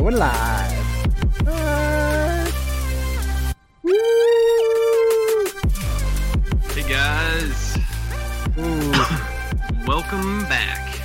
[0.00, 0.72] Going live.
[6.70, 7.78] Hey guys,
[8.56, 8.92] Ooh,
[9.86, 10.98] welcome back.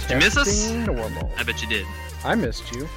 [0.00, 0.68] Did you miss us?
[0.72, 1.30] Normal.
[1.38, 1.86] I bet you did.
[2.24, 2.88] I missed you.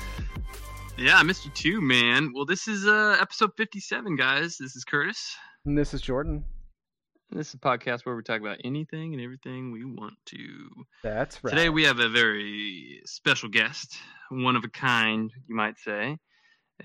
[0.97, 2.31] Yeah, I missed you too, man.
[2.33, 4.57] Well, this is uh, episode 57, guys.
[4.57, 5.35] This is Curtis.
[5.67, 6.45] And this is Jordan.
[7.29, 10.85] This is a podcast where we talk about anything and everything we want to.
[11.03, 11.51] That's right.
[11.51, 13.97] Today we have a very special guest,
[14.29, 16.17] one of a kind, you might say,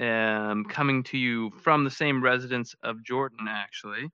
[0.00, 4.10] um, coming to you from the same residence of Jordan, actually,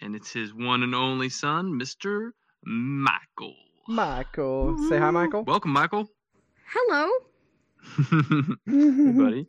[0.00, 2.30] and it's his one and only son, Mr.
[2.64, 3.54] Michael.
[3.86, 4.76] Michael.
[4.88, 5.44] Say hi, Michael.
[5.44, 6.08] Welcome, Michael.
[6.66, 7.08] Hello.
[8.66, 9.46] hey, buddy.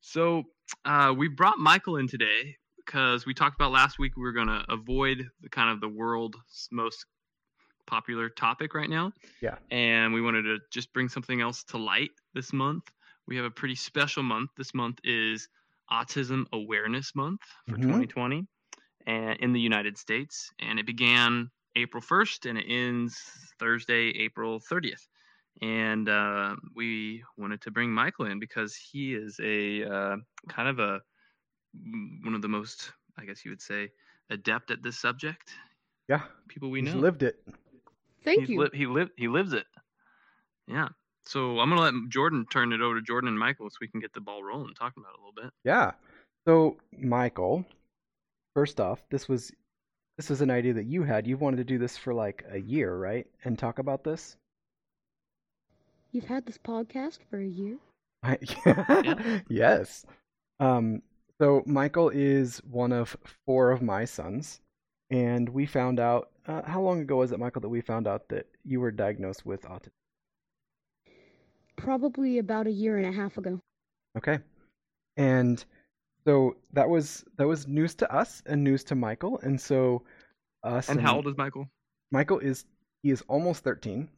[0.00, 0.42] So
[0.84, 2.56] uh, we brought Michael in today
[2.88, 5.88] because we talked about last week we were going to avoid the kind of the
[5.88, 7.04] world's most
[7.86, 9.12] popular topic right now.
[9.42, 9.56] Yeah.
[9.70, 12.84] And we wanted to just bring something else to light this month.
[13.26, 14.50] We have a pretty special month.
[14.56, 15.48] This month is
[15.92, 17.82] Autism Awareness Month for Mhm.
[17.82, 18.46] 2020
[19.06, 20.50] and in the United States.
[20.58, 23.20] And it began April 1st and it ends
[23.58, 25.06] Thursday, April 30th
[25.60, 30.16] and uh, we wanted to bring Michael in because he is a uh,
[30.48, 31.02] kind of a
[32.24, 33.90] one of the most, I guess you would say,
[34.30, 35.50] adept at this subject.
[36.08, 36.22] Yeah.
[36.48, 37.00] People we He's know.
[37.00, 37.36] lived it.
[38.24, 38.62] Thank He's you.
[38.62, 39.12] li- he lived.
[39.16, 39.66] he lives it.
[40.66, 40.88] Yeah.
[41.24, 44.00] So I'm gonna let Jordan turn it over to Jordan and Michael so we can
[44.00, 45.52] get the ball rolling, talking about it a little bit.
[45.64, 45.92] Yeah.
[46.46, 47.64] So, Michael,
[48.54, 49.52] first off, this was
[50.16, 51.26] this was an idea that you had.
[51.26, 53.26] You've wanted to do this for like a year, right?
[53.44, 54.36] And talk about this.
[56.12, 57.76] You've had this podcast for a year.
[58.22, 59.40] I, Yeah.
[59.48, 60.04] yes.
[60.60, 61.02] Um,
[61.40, 64.60] so Michael is one of four of my sons,
[65.10, 68.28] and we found out uh, how long ago was it, Michael, that we found out
[68.28, 69.90] that you were diagnosed with autism?
[71.76, 73.60] Probably about a year and a half ago.
[74.16, 74.38] Okay,
[75.16, 75.64] and
[76.26, 80.02] so that was that was news to us and news to Michael, and so
[80.64, 81.68] us And how old is Michael?
[82.10, 82.64] Michael is
[83.02, 84.08] he is almost thirteen.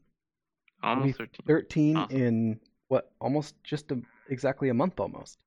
[0.83, 1.47] Almost thirteen.
[1.47, 2.17] 13 Awesome.
[2.17, 4.01] in what almost just a,
[4.31, 5.39] exactly a month almost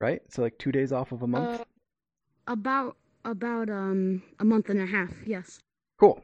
[0.00, 1.64] right so like two days off of a month Uh,
[2.46, 5.12] about about um a month and a half.
[5.26, 5.60] Yes.
[5.98, 6.20] cool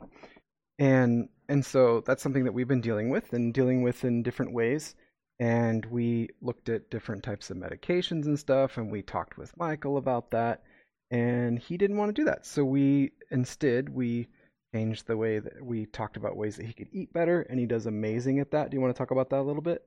[0.79, 4.53] and and so that's something that we've been dealing with and dealing with in different
[4.53, 4.95] ways
[5.41, 9.97] and we looked at different types of medications and stuff and we talked with michael
[9.97, 10.62] about that
[11.11, 14.27] and he didn't want to do that so we instead we
[14.73, 17.67] changed the way that we talked about ways that he could eat better and he
[17.67, 19.87] does amazing at that do you want to talk about that a little bit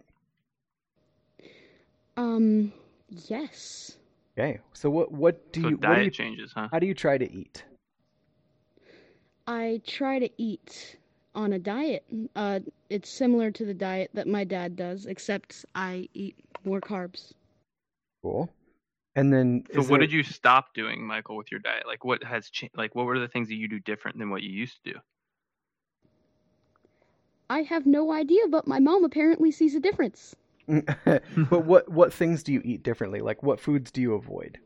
[2.15, 2.73] Um.
[3.09, 3.97] Yes.
[4.37, 4.59] Okay.
[4.73, 6.67] So what what do so you what diet do you changes, huh?
[6.71, 7.63] how do you try to eat?
[9.47, 10.97] I try to eat
[11.33, 12.03] on a diet.
[12.35, 12.59] Uh,
[12.89, 16.35] it's similar to the diet that my dad does, except I eat
[16.65, 17.31] more carbs.
[18.23, 18.49] Cool.
[19.15, 21.87] And then So what there- did you stop doing, Michael, with your diet?
[21.87, 22.75] Like what has changed?
[22.77, 24.99] Like what were the things that you do different than what you used to do?
[27.49, 30.35] I have no idea, but my mom apparently sees a difference.
[31.05, 33.21] but what what things do you eat differently?
[33.21, 34.59] Like what foods do you avoid?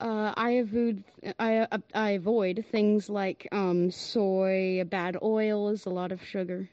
[0.00, 1.02] Uh, I avoid
[1.38, 6.68] I uh, I avoid things like um soy, bad oils, a lot of sugar.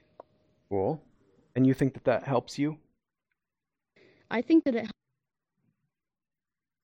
[0.69, 1.01] Cool.
[1.55, 2.77] And you think that that helps you?
[4.29, 4.91] I think that it.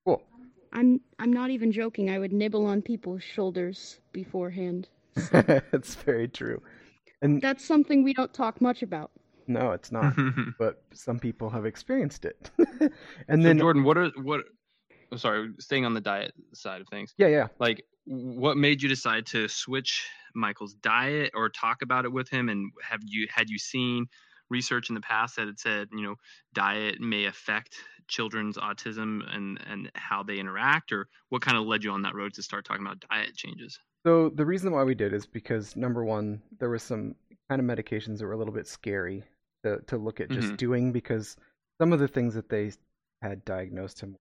[0.05, 0.23] Cool.
[0.71, 2.09] I'm I'm not even joking.
[2.09, 4.87] I would nibble on people's shoulders beforehand.
[5.31, 6.61] That's very true.
[7.21, 9.11] And That's something we don't talk much about.
[9.51, 10.13] No, it's not.
[10.59, 12.51] but some people have experienced it.
[13.27, 14.41] and then Jordan, what are what?
[15.11, 17.13] Oh, sorry, staying on the diet side of things.
[17.17, 17.47] yeah, yeah.
[17.59, 22.49] Like, what made you decide to switch Michael's diet or talk about it with him?
[22.49, 24.07] And have you had you seen
[24.49, 26.15] research in the past that had said you know
[26.53, 27.75] diet may affect
[28.07, 32.15] children's autism and and how they interact, or what kind of led you on that
[32.15, 33.77] road to start talking about diet changes?
[34.05, 37.15] So the reason why we did is because number one, there was some
[37.49, 39.23] kind of medications that were a little bit scary
[39.63, 40.57] to to look at just Mhm.
[40.57, 41.35] doing because
[41.79, 42.71] some of the things that they
[43.21, 44.17] had diagnosed him,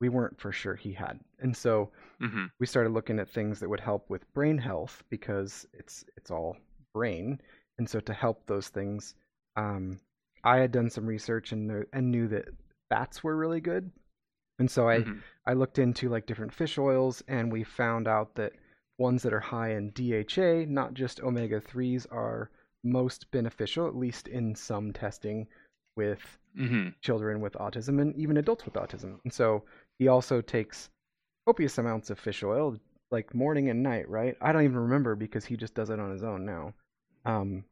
[0.00, 1.90] we weren't for sure he had, and so
[2.20, 6.30] hmm we started looking at things that would help with brain health because it's it's
[6.30, 6.56] all
[6.94, 7.40] brain,
[7.78, 9.14] and so to help those things,
[9.56, 10.00] um,
[10.44, 12.48] I had done some research and knew- and knew that
[12.90, 13.90] fats were really good,
[14.58, 15.04] and so I.
[15.04, 15.22] Mhm.
[15.46, 18.52] I looked into like different fish oils and we found out that
[18.98, 22.50] ones that are high in DHA, not just omega 3s, are
[22.82, 25.46] most beneficial, at least in some testing
[25.96, 26.94] with Mhm.
[27.00, 29.20] children with autism and even adults with autism.
[29.24, 29.64] And so
[29.98, 30.90] he also takes
[31.46, 32.78] copious amounts of fish oil,
[33.10, 34.36] like morning and night, right?
[34.40, 36.74] I don't even remember because he just does it on his own now.
[37.24, 37.64] Um,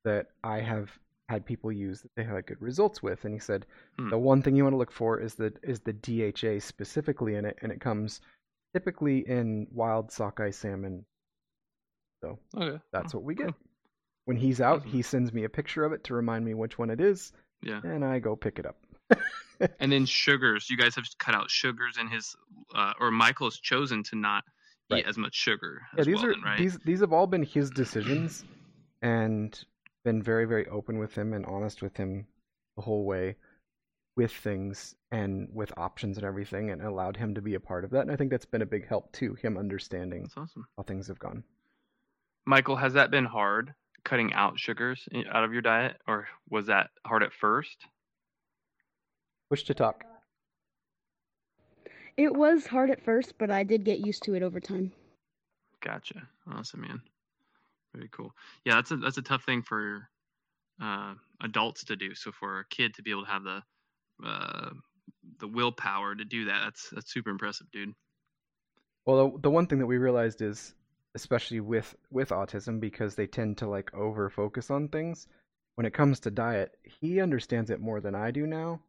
[0.04, 0.90] that I have
[1.28, 3.66] had people use that they had good results with." And he said,
[3.98, 4.10] Hmm.
[4.10, 7.44] "The one thing you want to look for is the is the DHA specifically in
[7.44, 8.20] it, and it comes
[8.74, 11.04] typically in wild sockeye salmon.
[12.22, 12.80] So Okay.
[12.92, 13.54] that's Oh, what we get." cool.
[14.24, 14.90] When he's out, Awesome.
[14.90, 17.32] he sends me a picture of it to remind me which one it is,
[17.62, 17.80] Yeah.
[17.84, 18.76] and I go pick it up.
[19.80, 20.70] And then sugars.
[20.70, 22.36] You guys have cut out sugars in his,
[22.76, 24.44] uh, or Michael's chosen to not
[24.88, 25.00] Right.
[25.00, 26.26] eat as much sugar yeah, these well.
[26.26, 26.58] are then, right?
[26.58, 28.44] these these have all been his decisions,
[29.02, 29.62] and
[30.04, 32.26] been very very open with him and honest with him
[32.76, 33.34] the whole way,
[34.16, 37.90] with things and with options and everything, and allowed him to be a part of
[37.90, 38.02] that.
[38.02, 40.66] And I think that's been a big help too, him understanding That's awesome.
[40.76, 41.42] how things have gone.
[42.46, 43.74] Michael, has that been hard
[44.08, 47.76] cutting out sugars out of your diet, or was that hard at first?
[49.50, 50.04] Push to talk.
[52.16, 54.92] It was hard at first, but I did get used to it over time.
[55.82, 56.26] Gotcha.
[56.50, 57.02] Awesome, man.
[57.94, 58.32] Very cool.
[58.64, 60.08] Yeah, that's a that's a tough thing for
[60.82, 62.14] uh, adults to do.
[62.14, 63.62] So for a kid to be able to have the
[64.24, 64.70] uh,
[65.38, 67.94] the willpower to do that, that's that's super impressive, dude.
[69.04, 70.74] Well, the, the one thing that we realized is,
[71.14, 75.26] especially with with autism, because they tend to like over focus on things.
[75.76, 78.80] When it comes to diet, he understands it more than I do now,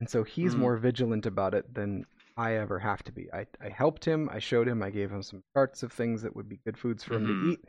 [0.00, 0.58] and so he's Mm.
[0.60, 2.06] more vigilant about it than
[2.36, 3.30] I ever have to be.
[3.32, 6.34] I I helped him, I showed him, I gave him some charts of things that
[6.34, 7.42] would be good foods for him Mhm.
[7.42, 7.64] to eat,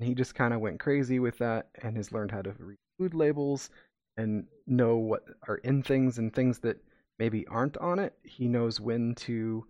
[0.00, 2.78] and he just kind of went crazy with that, and has learned how to read
[2.98, 3.70] food labels
[4.16, 6.78] and know what are in things and things that
[7.18, 8.16] maybe aren't on it.
[8.22, 9.66] He knows when to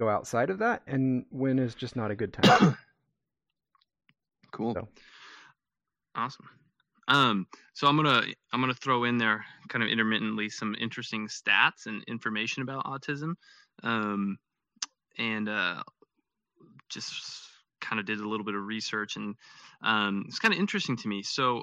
[0.00, 2.76] go outside of that and when is just not a good time.
[4.52, 4.74] Cool.
[4.74, 4.88] So-
[6.14, 6.48] Awesome.
[7.08, 8.22] Um, so I'm gonna
[8.52, 13.34] I'm gonna throw in there kind of intermittently some interesting stats and information about autism,
[13.82, 14.38] um,
[15.18, 15.82] and uh,
[16.88, 17.42] just
[17.80, 19.34] kind of did a little bit of research and
[19.82, 21.22] um, it's kind of interesting to me.
[21.22, 21.62] So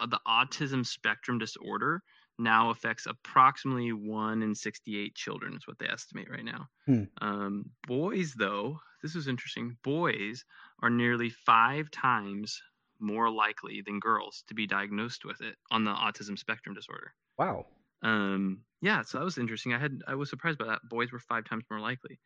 [0.00, 2.02] uh, the autism spectrum disorder
[2.38, 6.68] now affects approximately one in 68 children is what they estimate right now.
[6.86, 7.04] Hmm.
[7.20, 9.76] Um, boys, though, this is interesting.
[9.82, 10.44] Boys
[10.82, 12.60] are nearly five times
[12.98, 17.14] more likely than girls to be diagnosed with it on the autism spectrum disorder.
[17.38, 17.66] wow.
[18.02, 19.72] Um, yeah, so that was interesting.
[19.72, 20.80] I had I was surprised by that.
[20.88, 22.18] Boys were five times more likely.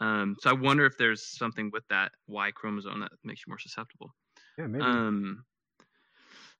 [0.00, 3.58] Um, so I wonder if there's something with that Y chromosome that makes you more
[3.58, 4.14] susceptible.
[4.58, 4.84] Yeah, maybe.
[4.84, 5.44] Um,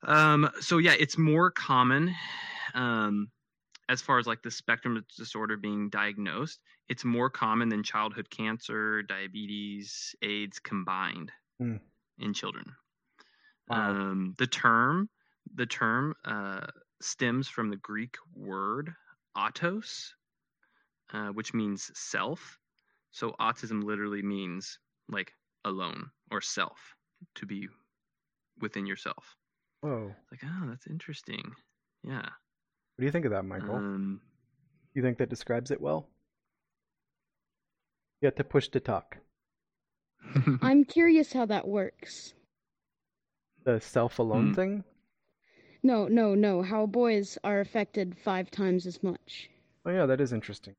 [0.04, 2.14] um, so yeah, it's more common.
[2.75, 3.31] Um,
[3.88, 9.02] as far as like the spectrum disorder being diagnosed, it's more common than childhood cancer,
[9.02, 11.76] diabetes, AIDS combined Hmm.
[12.18, 12.75] in children.
[13.66, 13.90] Wow.
[13.90, 15.11] Um, the term,
[15.54, 16.66] the term uh,
[17.00, 18.94] stems from the Greek word
[19.37, 20.14] autos,
[21.12, 22.59] uh, which means self.
[23.12, 24.78] So autism literally means
[25.09, 25.32] like
[25.64, 26.97] alone or self,
[27.37, 27.68] to be
[28.61, 29.37] within yourself.
[29.83, 30.15] Whoa.
[30.33, 31.53] It's like, oh, that's interesting.
[32.03, 32.21] Yeah.
[32.23, 33.77] What do you think of that, Michael?
[33.77, 34.21] Um,
[34.95, 36.09] you think that describes it well?
[38.21, 39.19] You have to push to talk.
[40.62, 42.35] I'm curious how that works.
[43.65, 44.55] The self alone Hmm.
[44.55, 44.85] thing?
[45.83, 46.62] No, no, no.
[46.62, 49.51] How boys are affected five times as much.
[49.85, 50.75] Oh yeah, that is interesting.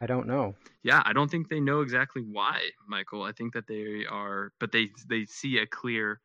[0.00, 0.54] I don't know.
[0.82, 3.22] yeah, I don't think they know exactly why, Michael.
[3.22, 6.20] I think that they are, but they they see a clear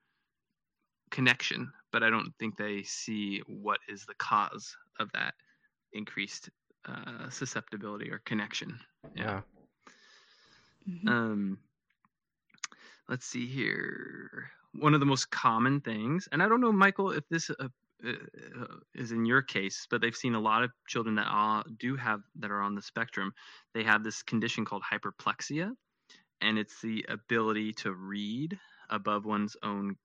[1.11, 5.33] connection, but I don't think they see what is the cause of that
[5.93, 6.49] increased
[6.85, 8.79] uh, susceptibility or connection.
[9.15, 9.41] Yeah.
[10.87, 11.07] Mhm.
[11.07, 11.59] Um,
[13.07, 14.51] let's see here.
[14.73, 17.67] One of the most common things, and I don't know, Michael, if this uh,
[18.05, 18.13] uh,
[18.93, 22.21] is in your case, but they've seen a lot of children that uh, do have
[22.39, 23.33] that are on the spectrum.
[23.73, 25.71] They have this condition called hyperlexia,
[26.41, 28.57] and it's the ability to read
[28.89, 29.97] above one's own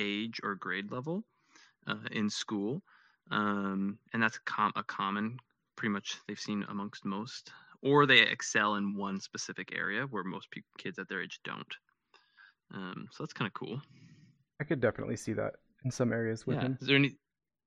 [0.00, 1.22] age or grade level
[1.86, 2.82] uh, in school,
[3.30, 5.38] um, and that's com- a common,
[5.76, 7.52] pretty much they've seen amongst most
[7.82, 11.74] or they excel in one specific area where most pe- kids at their age don't.
[12.74, 13.80] Um, so that's kind of cool.
[14.60, 15.54] I could definitely see that
[15.84, 16.62] in some areas with yeah.
[16.62, 16.78] him.
[16.80, 17.16] Is there any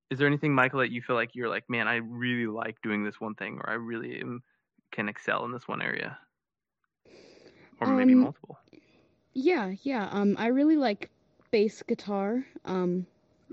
[0.09, 3.03] is there anything, Michael, that you feel like you're like, man, I really like doing
[3.03, 4.43] this one thing, or I really am,
[4.91, 6.19] can excel in this one area,
[7.79, 8.59] or maybe Um, multiple?
[9.33, 10.07] Yeah, yeah.
[10.11, 11.09] Um, I really like
[11.53, 12.45] bass guitar.
[12.65, 13.07] Um,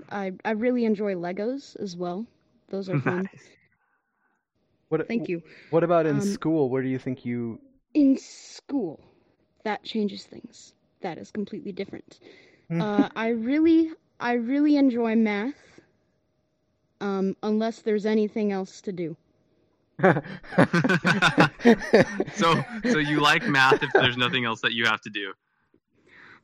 [0.09, 2.27] I I really enjoy Legos as well.
[2.69, 3.29] Those are fun.
[3.33, 3.57] nice.
[4.89, 5.41] What Thank you.
[5.69, 6.69] What about in Um, school?
[6.69, 7.61] Where do you think you?
[7.93, 8.99] In school,
[9.63, 10.73] that changes things.
[11.01, 12.19] That is completely different.
[12.79, 15.81] Uh, I really, I really enjoy math.
[17.01, 19.17] Um, unless there's anything else to do.
[22.31, 25.33] So so you like math if there's nothing else that you have to do.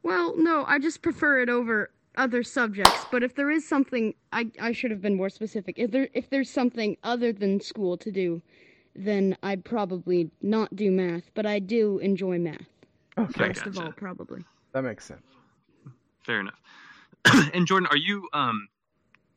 [0.08, 3.06] Well, no, I just prefer it over other subjects.
[3.12, 5.78] But if there is something, I I should have been more specific.
[5.78, 8.42] If there if there's something other than school to do,
[8.96, 11.30] then I'd probably not do math.
[11.34, 12.70] But I do enjoy math.
[13.18, 13.88] okay, First of gotcha.
[13.88, 14.46] all, probably.
[14.72, 15.26] that makes sense.
[16.24, 16.62] Fair enough.
[17.54, 18.70] and Jordan, are you um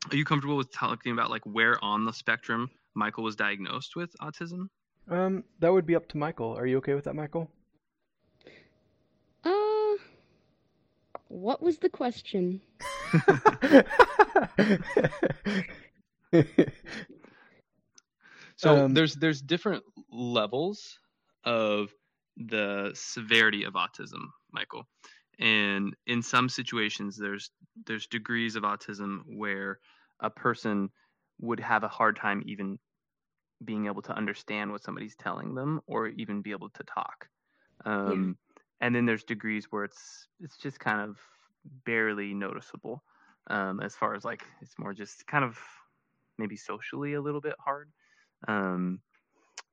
[0.09, 4.15] are you comfortable with talking about like where on the spectrum Michael was diagnosed with
[4.21, 4.69] autism?
[5.09, 6.57] Um, that would be up to Michael.
[6.57, 7.51] Are you okay with that, Michael?
[9.43, 9.95] Uh,
[11.31, 12.61] what was the question?
[18.61, 20.99] So Um, there's there's different levels
[21.43, 21.91] of
[22.37, 24.87] the severity of autism, Michael.
[25.39, 27.49] And in some situations there's
[27.87, 29.79] there's degrees of autism where
[30.19, 30.91] a person
[31.39, 32.77] would have a hard time even
[33.65, 37.27] being able to understand what somebody's telling them or even be able to talk.
[37.83, 38.37] Um,
[38.81, 41.17] and then there's degrees where it's it's just kind of
[41.85, 43.03] barely noticeable
[43.47, 45.57] um, as far as like it's more just kind of
[46.37, 47.89] maybe socially a little bit hard
[48.47, 48.99] um,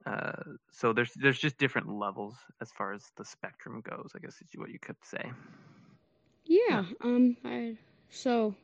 [0.06, 0.32] uh,
[0.70, 4.12] so there's there's just different levels as far as the spectrum goes.
[4.14, 5.30] I guess is what you could say.
[6.44, 6.84] Yeah.
[7.02, 7.36] Um.
[7.44, 7.76] I.
[8.10, 8.54] So.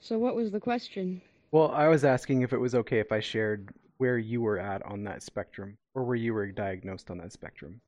[0.00, 1.20] So what was the question?
[1.50, 4.84] well, I was asking if it was okay if I shared where you were at
[4.84, 7.80] on that spectrum, or where you were diagnosed on that spectrum.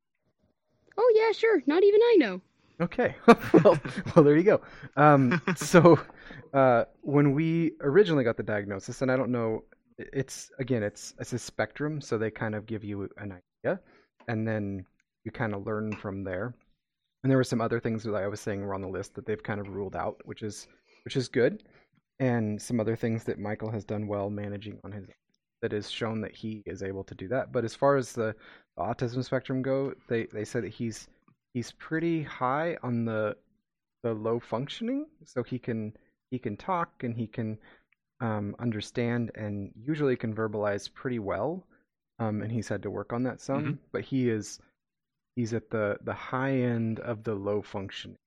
[1.30, 1.62] Yeah, sure.
[1.66, 2.40] Not even I know.
[2.80, 3.14] Okay.
[3.52, 3.78] well,
[4.16, 4.60] well, there you go.
[4.96, 6.00] Um, so,
[6.54, 9.62] uh, when we originally got the diagnosis, and I don't know,
[9.96, 13.78] it's again, it's it's a spectrum, so they kind of give you an idea,
[14.26, 14.84] and then
[15.24, 16.52] you kind of learn from there.
[17.22, 19.24] And there were some other things that I was saying were on the list that
[19.24, 20.66] they've kind of ruled out, which is
[21.04, 21.62] which is good,
[22.18, 25.06] and some other things that Michael has done well managing on his
[25.62, 27.52] that has shown that he is able to do that.
[27.52, 28.34] But as far as the,
[28.76, 31.08] the autism spectrum go, they they said that he's
[31.54, 33.36] he's pretty high on the
[34.02, 35.92] the low functioning, so he can
[36.30, 37.58] he can talk and he can
[38.20, 41.66] um, understand and usually can verbalize pretty well.
[42.18, 43.78] Um, and he's had to work on that some, Mhm.
[43.92, 44.60] but he is
[45.36, 48.18] he's at the the high end of the low functioning.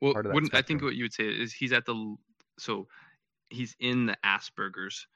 [0.00, 2.16] Well, part of that wouldn't I think what you would say is he's at the
[2.58, 2.88] so
[3.50, 5.06] he's in the Asperger's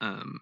[0.00, 0.40] um,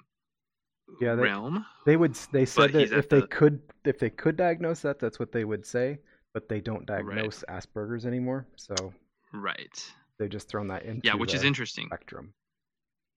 [1.01, 1.67] Yeah, they- realm.
[1.87, 5.19] They would they said that if at they could if they could diagnose that, that's
[5.19, 5.99] what they would say,
[6.33, 8.93] but they don't diagnose Asperger's anymore, so
[9.33, 9.95] Right.
[10.19, 11.87] they've just thrown that into Yeah, which is interesting.
[11.87, 12.35] spectrum.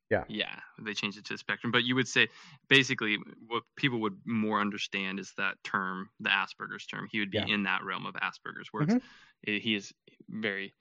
[0.09, 1.69] Yeah, Yeah, they changed it to spectrum.
[1.71, 2.29] But you would say
[2.69, 7.09] basically what people would more understand is that term, the Asperger's term.
[7.11, 7.45] He would be Yeah.
[7.47, 9.01] in that realm of Asperger's, where Mhm.
[9.47, 9.93] eh, he is
[10.29, 10.73] very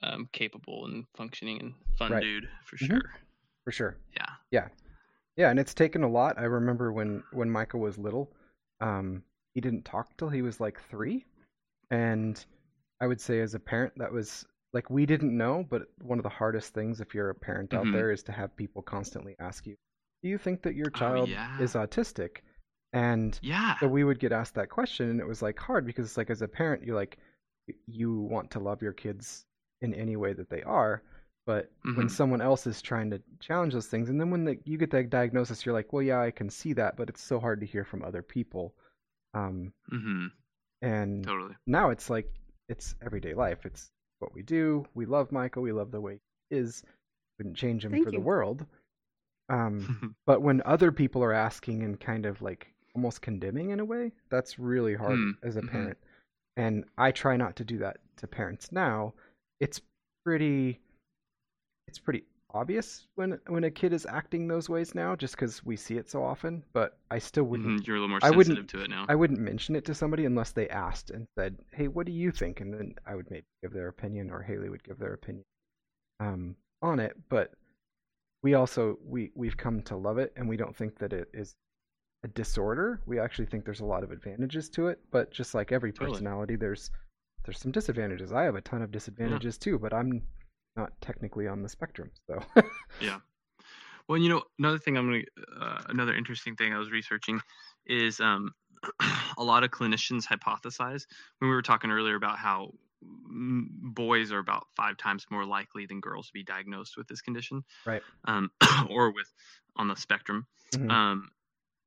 [0.00, 2.22] um, capable and functioning and fun Right.
[2.22, 2.86] dude for Mhm.
[2.86, 3.14] sure.
[3.64, 3.96] For sure.
[4.12, 4.36] Yeah.
[4.52, 4.68] Yeah,
[5.50, 6.38] and it's taken a lot.
[6.38, 8.32] I remember when when Michael was little,
[8.80, 9.22] um,
[9.54, 11.24] he didn't talk till he was like three,
[11.90, 12.44] and
[13.00, 16.24] I would say as a parent that was like we didn't know, but one of
[16.24, 17.92] the hardest things if you're a parent out Mhm.
[17.92, 19.76] there is to have people constantly ask you,
[20.22, 21.48] "Do you think that your Oh, child yeah.
[21.60, 22.38] is autistic?"
[22.92, 23.76] And Yeah.
[23.80, 26.30] so we would get asked that question, and it was like hard because it's like
[26.30, 27.18] as a parent, you're like
[27.86, 29.46] you want to love your kids
[29.82, 31.02] in any way that they are,
[31.48, 32.10] but when Mhm.
[32.10, 35.08] someone else is trying to challenge those things, and then when the, you get that
[35.10, 37.84] diagnosis, you're like, well, yeah, I can see that, but it's so hard to hear
[37.84, 38.74] from other people.
[39.34, 40.26] Um, hmm
[40.82, 41.56] and Totally.
[41.66, 42.32] now it's like
[42.68, 43.66] it's everyday life.
[43.66, 43.90] It's
[44.20, 44.86] what we do.
[44.94, 45.62] We love Michael.
[45.62, 46.82] We love the way he is.
[47.38, 48.66] Wouldn't change him Thank for the world.
[49.48, 53.84] Um, but when other people are asking and kind of like almost condemning in a
[53.84, 55.70] way, that's really hard Hmm, as a mhm.
[55.70, 55.98] parent.
[56.56, 59.14] And I try not to do that to parents now.
[59.60, 59.80] It's
[60.24, 60.80] pretty
[61.88, 65.76] it's pretty obvious when when a kid is acting those ways now just cuz we
[65.76, 68.56] see it so often, but I still wouldn't Mhm, You're a little more I wouldn't-
[68.56, 69.04] sensitive to it now.
[69.08, 72.30] I wouldn't mention it to somebody unless they asked and said, "Hey, what do you
[72.30, 75.44] think?" And then I would maybe give their opinion, or Haley would give their opinion
[76.20, 77.16] um, on it.
[77.28, 77.54] But
[78.42, 81.54] we also we we've come to love it, and we don't think that it is
[82.24, 83.00] a disorder.
[83.06, 84.98] We actually think there's a lot of advantages to it.
[85.10, 86.12] But just like every Totally.
[86.12, 86.90] personality, there's
[87.44, 88.32] there's some disadvantages.
[88.32, 90.26] I have a ton of disadvantages too, but I'm
[90.78, 92.38] not technically on the spectrum, so
[93.00, 93.18] Yeah.
[94.08, 95.22] Well, you know, another thing I'm gonna,
[95.60, 97.40] uh, another interesting thing I was researching
[97.86, 98.52] is um,
[99.38, 101.04] a lot of clinicians hypothesize
[101.38, 102.70] when we were talking earlier about how
[103.00, 107.62] boys are about five times more likely than girls to be diagnosed with this condition,
[107.86, 108.02] right.
[108.24, 108.50] um,
[108.90, 109.30] or with
[109.76, 110.46] on the spectrum.
[110.74, 110.90] Mhm.
[110.90, 111.30] Um,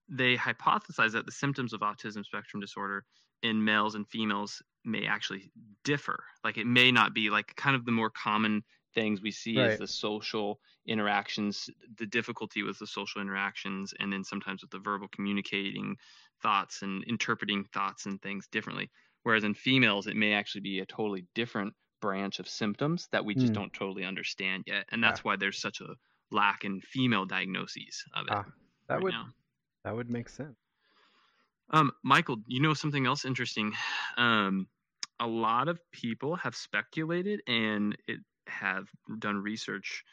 [0.07, 3.05] they hypothesize that the symptoms of autism spectrum disorder
[3.43, 5.51] in males and females may actually
[5.83, 6.23] differ.
[6.43, 9.71] Like it may not be like kind of the more common things we see Right.
[9.71, 14.79] is the social interactions, the difficulty with the social interactions, and then sometimes with the
[14.79, 15.97] verbal communicating
[16.41, 18.89] thoughts and interpreting thoughts and things differently.
[19.23, 23.35] Whereas in females, it may actually be a totally different branch of symptoms that we
[23.35, 23.53] just Hmm.
[23.53, 24.85] don't totally understand yet.
[24.91, 25.03] And Yeah.
[25.03, 25.95] that's why there's such a
[26.31, 28.45] lack in female diagnoses of it Ah,
[28.87, 29.29] that right would now.
[29.83, 30.57] that would make sense.
[31.69, 33.73] Um, Michael, you know something else interesting?
[34.17, 34.67] Um,
[35.19, 38.87] a lot of people have speculated and it have
[39.19, 40.03] done research,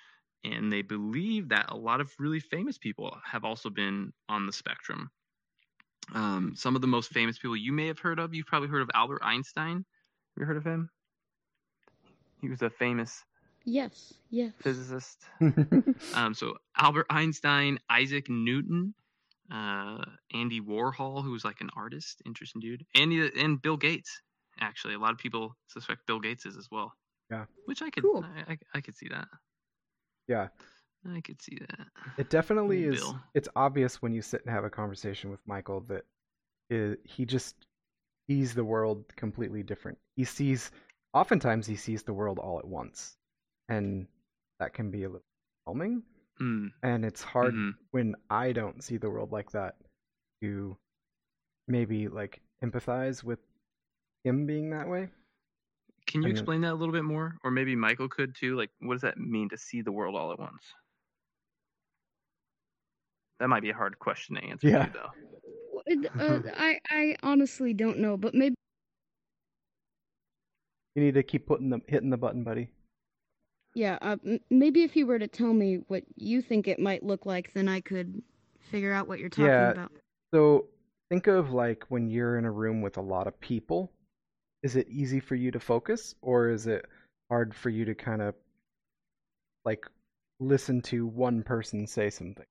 [0.44, 4.52] and they believe that a lot of really famous people have also been on the
[4.52, 5.11] spectrum.
[6.14, 8.82] Um, some of the most famous people you may have heard of, you've probably heard
[8.82, 9.76] of Albert Einstein.
[9.76, 10.88] Have you heard of him?
[12.40, 13.25] He was a famous
[13.64, 14.52] Yes, yes.
[14.61, 15.25] physicist.
[16.14, 18.94] Um, so Albert Einstein, Isaac Newton,
[19.52, 24.23] uh, Andy Warhol, who was like an artist, interesting dude, Andy and Bill Gates.
[24.61, 26.92] Actually, a lot of people suspect Bill Gates is as well.
[27.30, 27.44] Yeah.
[27.66, 28.23] which I could, Cool.
[28.23, 29.28] I, I, I could see that.
[30.28, 30.49] yeah,
[31.06, 31.88] I could see that.
[32.16, 33.14] it definitely Ooh, is.
[33.35, 36.04] It's obvious when you sit and have a conversation with Michael that
[36.73, 37.56] i he just
[38.28, 39.99] sees the world completely different.
[40.16, 40.70] He sees,
[41.14, 43.16] oftentimes, he sees the world all at once,
[43.68, 44.06] and
[44.61, 45.25] that can be a little
[45.68, 46.02] overwhelming.
[46.40, 47.76] Mm, And it's hard mhm.
[47.92, 49.76] when I don't see the world like that
[50.42, 50.76] to
[51.68, 53.40] maybe like empathize with
[54.25, 55.11] him being that way.
[56.08, 58.56] Can you I mean- explain that a little bit more, or maybe Michael could too?
[58.56, 60.62] Like, what does that mean to see the world all at once?
[63.40, 64.86] That might be a hard question to answer, Yeah.
[64.86, 65.10] too, though.
[66.18, 68.54] Uh, I I honestly don't know, but maybe
[70.94, 72.68] You need to keep putting the hitting the button, buddy.
[73.75, 73.97] yeah.
[74.02, 74.16] Uh,
[74.50, 77.68] maybe if you were to tell me what you think it might look like, then
[77.68, 78.23] I could
[78.58, 79.71] figure out what you're talking Yeah.
[79.71, 79.92] about.
[80.34, 80.66] So
[81.08, 83.90] think of like when you're in a room with a lot of people.
[84.62, 86.84] Is it easy for you to focus, or is it
[87.30, 88.34] hard for you to kind of
[89.64, 89.86] like
[90.40, 92.47] listen to one person say something?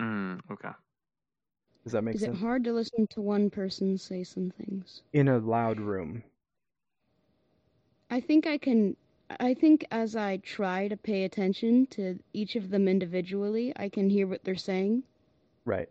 [0.00, 0.70] Mm, okay.
[1.84, 2.34] Does that make sense?
[2.36, 5.02] Is it hard to listen to one person say some things?
[5.12, 6.22] In a loud room.
[8.10, 8.96] I think I can.
[9.40, 14.08] I think as I try to pay attention to each of them individually, I can
[14.08, 15.02] hear what they're saying.
[15.66, 15.90] Right.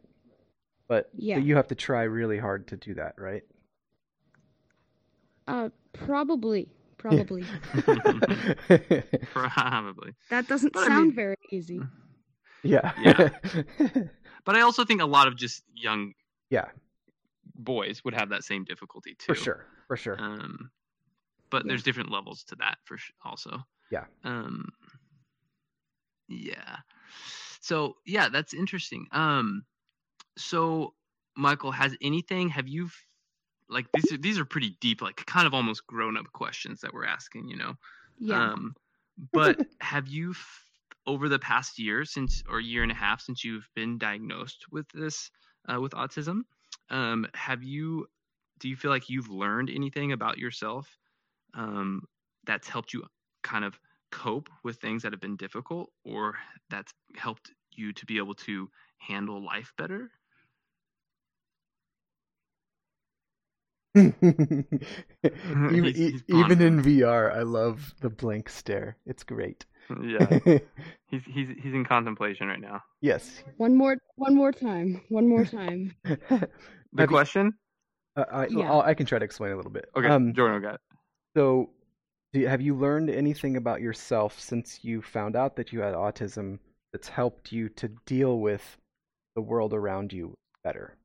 [0.88, 1.36] But, Yeah.
[1.36, 3.44] but you have to try really hard to do that, right?
[5.48, 7.44] Uh, probably, probably.
[9.24, 10.14] Probably.
[10.30, 11.82] That doesn't But I sound mean- very easy.
[12.64, 12.92] yeah.
[13.02, 13.30] Yeah.
[14.46, 16.14] But I also think a lot of just young
[16.50, 16.68] yeah,
[17.54, 19.26] boys would have that same difficulty too.
[19.34, 19.66] for sure.
[19.90, 20.16] For sure.
[20.18, 20.72] Um,
[21.50, 21.70] but Yeah.
[21.70, 23.66] there's different levels to that for sh- also.
[23.92, 24.06] Yeah.
[24.24, 24.70] Um,
[26.30, 26.78] yeah.
[27.60, 29.08] So yeah, that's interesting.
[29.12, 29.66] Um,
[30.38, 30.94] so
[31.36, 32.48] Michael, has anything?
[32.48, 33.07] Have you f-
[33.70, 34.12] like these?
[34.12, 37.48] Are, these are pretty deep, like kind of almost grown-up questions that we're asking.
[37.50, 37.74] You know.
[38.20, 38.52] Yeah.
[38.52, 38.76] Um,
[39.32, 40.64] but have you, f-
[41.06, 44.88] over the past year since or year and a half since you've been diagnosed with
[44.90, 45.32] this,
[45.68, 46.42] uh, with autism,
[46.90, 48.08] um, have you,
[48.60, 50.98] do you feel like you've learned anything about yourself
[51.54, 52.04] um,
[52.46, 53.04] that's helped you
[53.44, 53.80] kind of
[54.12, 56.36] cope with things that have been difficult or
[56.70, 60.12] that's helped you to be able to handle life better?
[63.96, 64.14] even
[65.84, 66.82] He's- e- he's even in.
[66.84, 68.98] VR, I love the blank stare.
[69.06, 69.66] It's great.
[70.04, 70.40] Yeah,
[71.10, 72.82] he's he's he's in contemplation right now.
[73.02, 73.42] yes.
[73.56, 75.96] one more, one more time, one more time.
[76.04, 76.50] The Have
[77.00, 77.54] you- question?
[78.18, 78.70] Uh, I, Yeah.
[78.72, 79.86] I'll- I can try to explain a little bit.
[79.96, 80.82] Okay, Um, Jordan got it.
[81.38, 81.70] so,
[82.34, 85.94] do you, have you learned anything about yourself since you found out that you had
[85.96, 86.60] autism
[86.92, 88.78] that's helped you to deal with
[89.36, 90.34] the world around you
[90.66, 90.98] better?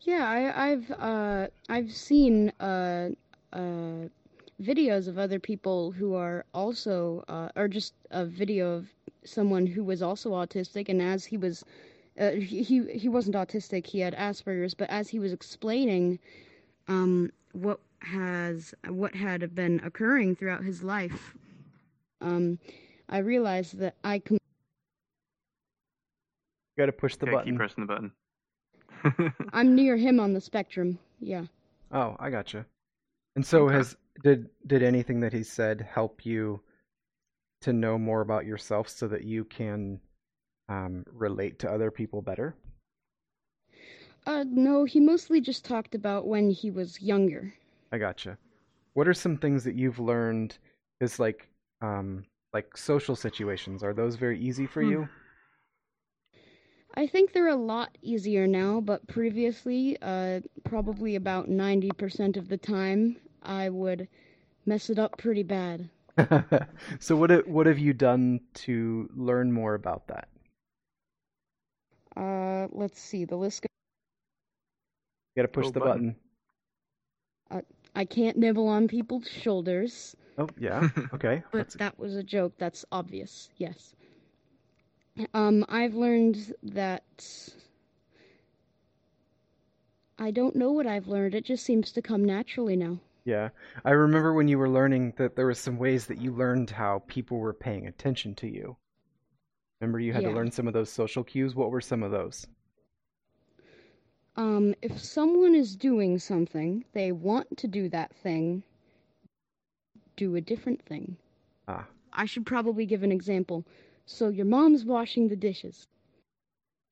[0.00, 3.10] Yeah, I, I've uh, I've seen uh,
[3.52, 4.08] uh,
[4.62, 8.88] videos of other people who are also, uh, or just a video of
[9.24, 11.64] someone who was also autistic, and as he was,
[12.18, 16.18] uh, he he he wasn't autistic, he had Asperger's, but as he was explaining,
[16.88, 21.36] um, what has what had been occurring throughout his life,
[22.20, 22.58] um,
[23.08, 24.38] I realized that I can.
[26.76, 27.52] You got to push the Okay, button.
[27.52, 28.12] keep pressing the button.
[29.52, 30.98] I'm near him on the spectrum.
[31.20, 31.46] Yeah.
[31.90, 32.64] Oh, I gotcha.
[33.36, 33.68] And so Okay.
[33.68, 36.62] has did did anything that he said help you
[37.60, 40.00] to know more about yourself so that you can
[40.68, 42.56] um, relate to other people better?
[44.24, 47.54] Uh, no, he mostly just talked about when he was younger.
[47.92, 48.38] I gotcha.
[48.94, 50.58] What are some things that you've learned?
[51.00, 51.48] Is like
[51.82, 53.82] um, like social situations.
[53.82, 54.92] Are those very easy for Hmm.
[54.92, 55.08] you?
[56.98, 62.56] I think they're a lot easier now, but previously, uh, probably about 90% of the
[62.56, 64.08] time, I would
[64.66, 65.88] mess it up pretty bad.
[66.98, 70.26] so what ha- what have you done to learn more about that?
[72.16, 73.68] Uh, let's see, the list goes.
[75.36, 76.16] You got to push Go the button.
[77.48, 77.64] button.
[77.94, 80.88] I can't nibble on people's shoulders, Oh yeah.
[81.14, 81.44] Okay.
[81.52, 82.54] but That's that was a joke.
[82.58, 83.50] That's obvious.
[83.56, 83.94] Yes.
[85.34, 87.02] Um, I've learned that.
[90.18, 91.34] I don't know what I've learned.
[91.34, 92.98] It just seems to come naturally now.
[93.24, 93.50] Yeah.
[93.84, 97.02] I remember when you were learning that there were some ways that you learned how
[97.06, 98.76] people were paying attention to you.
[99.80, 101.54] Remember you had to learn some of those social cues?
[101.54, 102.46] What were some of those?
[104.36, 108.62] Um, if someone is doing something, they want to do that thing,
[110.16, 111.16] do a different thing.
[111.66, 113.64] Ah, I should probably give an example.
[114.10, 115.86] So your mom's washing the dishes.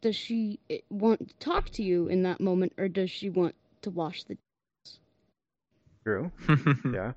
[0.03, 3.55] Does she eh, want to talk to you in that moment, or does she want
[3.81, 4.37] to wash the?
[4.85, 5.01] Dishes?
[6.05, 6.31] True.
[6.93, 7.13] Yeah.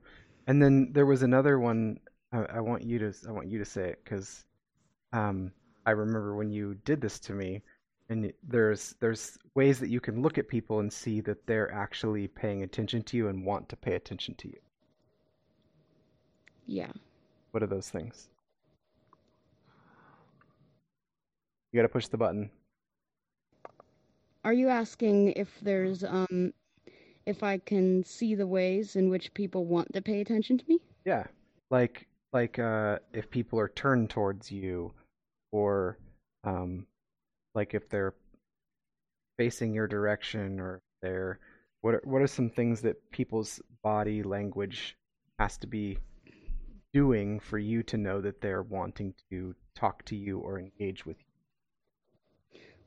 [0.48, 2.00] And then there was another one
[2.32, 4.46] I, I want you to I want you to say it cuz
[5.12, 5.52] um
[5.86, 7.62] I remember when you did this to me
[8.08, 12.28] and there's there's ways that you can look at people and see that they're actually
[12.30, 14.60] paying attention to you and want to pay attention to you.
[16.66, 16.94] Yeah.
[17.52, 18.30] What are those things?
[21.72, 22.50] You got to push the button.
[24.44, 26.54] Are you asking if there's um,
[27.26, 30.80] if I can see the ways in which people want to pay attention to me?
[31.06, 31.26] Yeah.
[31.70, 34.94] Like like uh if people are turned towards you
[35.52, 35.98] or
[36.44, 36.86] um
[37.56, 38.14] like if they're
[39.38, 41.40] facing your direction or they're
[41.82, 44.98] what are, what are some things that people's body language
[45.40, 45.98] has to be
[46.94, 51.18] doing for you to know that they're wanting to talk to you or engage with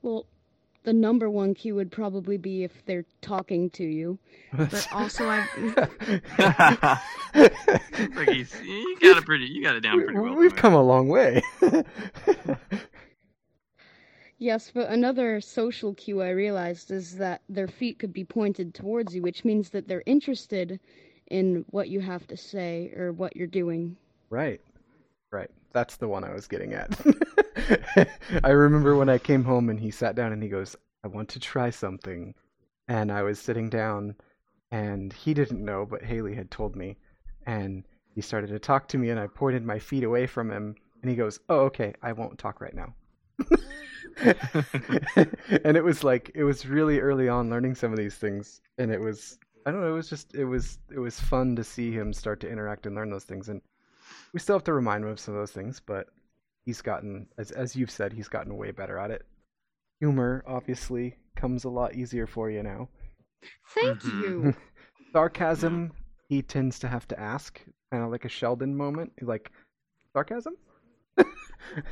[0.03, 0.27] Well,
[0.85, 4.19] the number one cue would probably be if they're talking to you.
[4.53, 4.67] you?
[4.67, 5.49] But also, I've
[8.17, 10.35] like you got it pretty, you got it down pretty well.
[10.35, 11.43] We've come a long way.
[14.43, 19.15] Yes, but another social cue I realized is that their feet could be pointed towards
[19.15, 20.81] you, which means that they're interested
[21.29, 23.97] in what you have to say or what you're doing.
[24.31, 24.61] Right.
[25.31, 25.49] Right.
[25.73, 26.91] That's the one I was getting at.
[28.45, 31.29] I remember when I came home and he sat down and he goes, I want
[31.31, 32.35] to try something.
[32.89, 34.17] And I was sitting down
[34.71, 36.97] and he didn't know, but Haley had told me.
[37.47, 37.85] And
[38.15, 41.11] he started to talk to me and I pointed my feet away from him and
[41.11, 42.95] he goes, Oh, okay, I won't talk right now.
[45.65, 48.91] and it was like it was really early on learning some of these things and
[48.93, 51.93] it was I don't know, it was just it was it was fun to see
[51.93, 53.63] him start to interact and learn those things and
[54.33, 56.09] we still have to remind him of some of those things, but
[56.65, 59.25] he's gotten as as you've said, he's gotten way better at it.
[60.01, 62.89] Humor obviously comes a lot easier for you now.
[63.75, 64.23] Thank Mhm.
[64.23, 64.55] you.
[65.13, 65.93] Sarcasm,
[66.29, 69.51] he tends to have to ask, kind of like a Sheldon moment, like
[70.13, 70.57] sarcasm.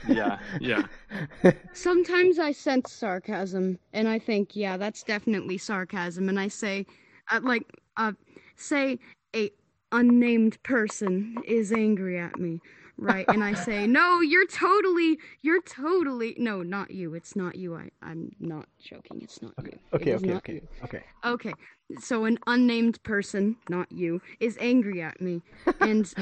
[0.09, 0.87] Yeah, yeah.
[1.73, 6.87] Sometimes I sense sarcasm, and I think, yeah, that's definitely sarcasm, and I say,
[7.31, 7.63] uh, like,
[7.97, 8.13] uh,
[8.57, 8.99] say
[9.37, 9.51] a
[9.93, 12.61] unnamed person is angry at me,
[13.01, 13.27] right?
[13.29, 17.15] And I say, no, you're totally, you're totally, no, not you.
[17.15, 17.75] It's not you.
[17.75, 19.21] I, I'm not joking.
[19.23, 19.79] It's not you.
[19.95, 20.69] Okay, okay, okay, you.
[20.85, 21.03] okay.
[21.25, 21.55] Okay,
[21.99, 25.43] so an unnamed person, not you, is angry at me,
[25.81, 26.13] and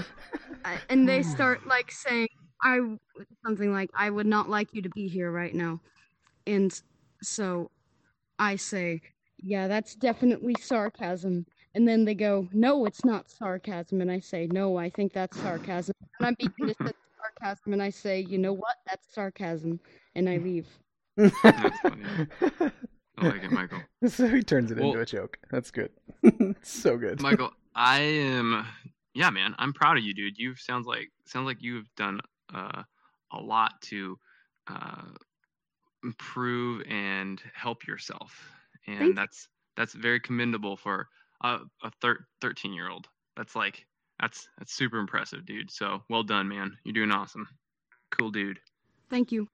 [0.65, 2.27] uh, and they start like saying,
[2.65, 2.81] "I
[3.47, 5.81] something like I would not like you to be here right now,"
[6.49, 6.73] and
[7.23, 7.71] so
[8.41, 9.03] I say,
[9.39, 14.49] "Yeah, that's definitely sarcasm." And then they go, "No, it's not sarcasm," and I say,
[14.51, 18.39] "No, I think that's sarcasm." And I begin to say sarcasm, and I say, "You
[18.39, 18.77] know what?
[18.87, 19.81] That's sarcasm,"
[20.15, 20.67] and I leave.
[21.17, 22.05] That's funny.
[23.19, 23.83] I like it, Michael.
[24.09, 25.39] so he turns it into a joke.
[25.51, 25.91] That's good.
[26.63, 27.21] so good.
[27.21, 28.67] Michael, I am.
[29.15, 30.39] Yeah, man, I'm proud of you, dude.
[30.39, 32.21] You sounds like sounds like you've done
[32.55, 32.83] uh,
[33.33, 34.17] a lot to
[34.69, 35.03] uh,
[36.05, 38.53] improve and help yourself,
[38.87, 41.09] and Thank- that's that's very commendable for
[41.43, 43.07] a, a thir- 13 year old.
[43.37, 43.87] That's like
[44.21, 45.71] that's that's super impressive, dude.
[45.71, 46.77] So well done, man.
[46.85, 47.47] You're doing awesome.
[48.11, 48.59] Cool, dude.
[49.11, 49.47] Thank you.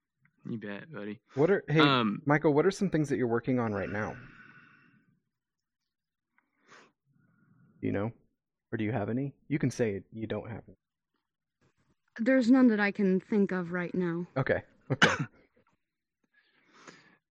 [0.49, 1.20] You bet, buddy.
[1.35, 2.53] What are hey Um, Michael?
[2.55, 4.14] What are some things that you're working on right now?
[7.81, 8.12] Do you know?
[8.73, 9.35] Or do you have any?
[9.49, 10.77] You can say you don't have any.
[12.20, 14.27] There's none that I can think of right now.
[14.37, 14.62] Okay.
[14.90, 15.11] Okay.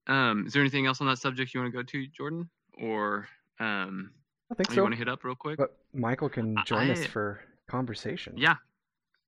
[0.05, 2.49] Um, is there anything else on that subject you want to go to, Jordan,
[2.81, 3.25] or
[3.61, 4.11] um,
[4.53, 4.81] I think you so.
[4.83, 5.57] want to hit up real quick?
[5.57, 8.33] But Michael can join us for conversation.
[8.37, 8.55] Yeah.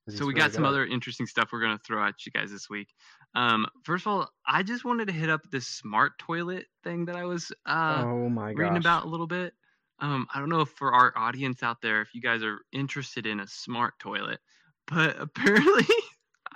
[0.07, 0.69] So we really got some good.
[0.69, 2.89] other interesting stuff we're gonna throw at you guys this week.
[3.33, 7.15] Um, first of all, I just wanted to hit up this smart toilet thing that
[7.15, 8.59] I was uh, oh my gosh.
[8.59, 9.53] reading about a little bit.
[9.99, 13.25] Um, I don't know if for our audience out there, if you guys are interested
[13.25, 14.39] in a smart toilet,
[14.87, 15.87] but apparently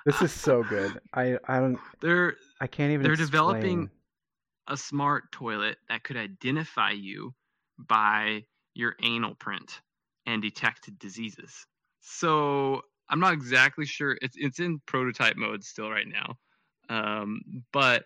[0.06, 1.00] This is so good.
[1.16, 3.32] I I don't they're I can't even They're explain.
[3.32, 3.90] developing-
[4.68, 7.34] a smart toilet that could identify you
[7.80, 9.82] by your anal print
[10.26, 11.66] and detect diseases.
[12.02, 14.18] So I'm not exactly sure.
[14.22, 16.36] It's it's in prototype mode still right now,
[16.90, 18.06] um, but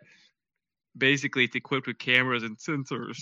[0.97, 3.17] basically it's equipped with cameras and sensors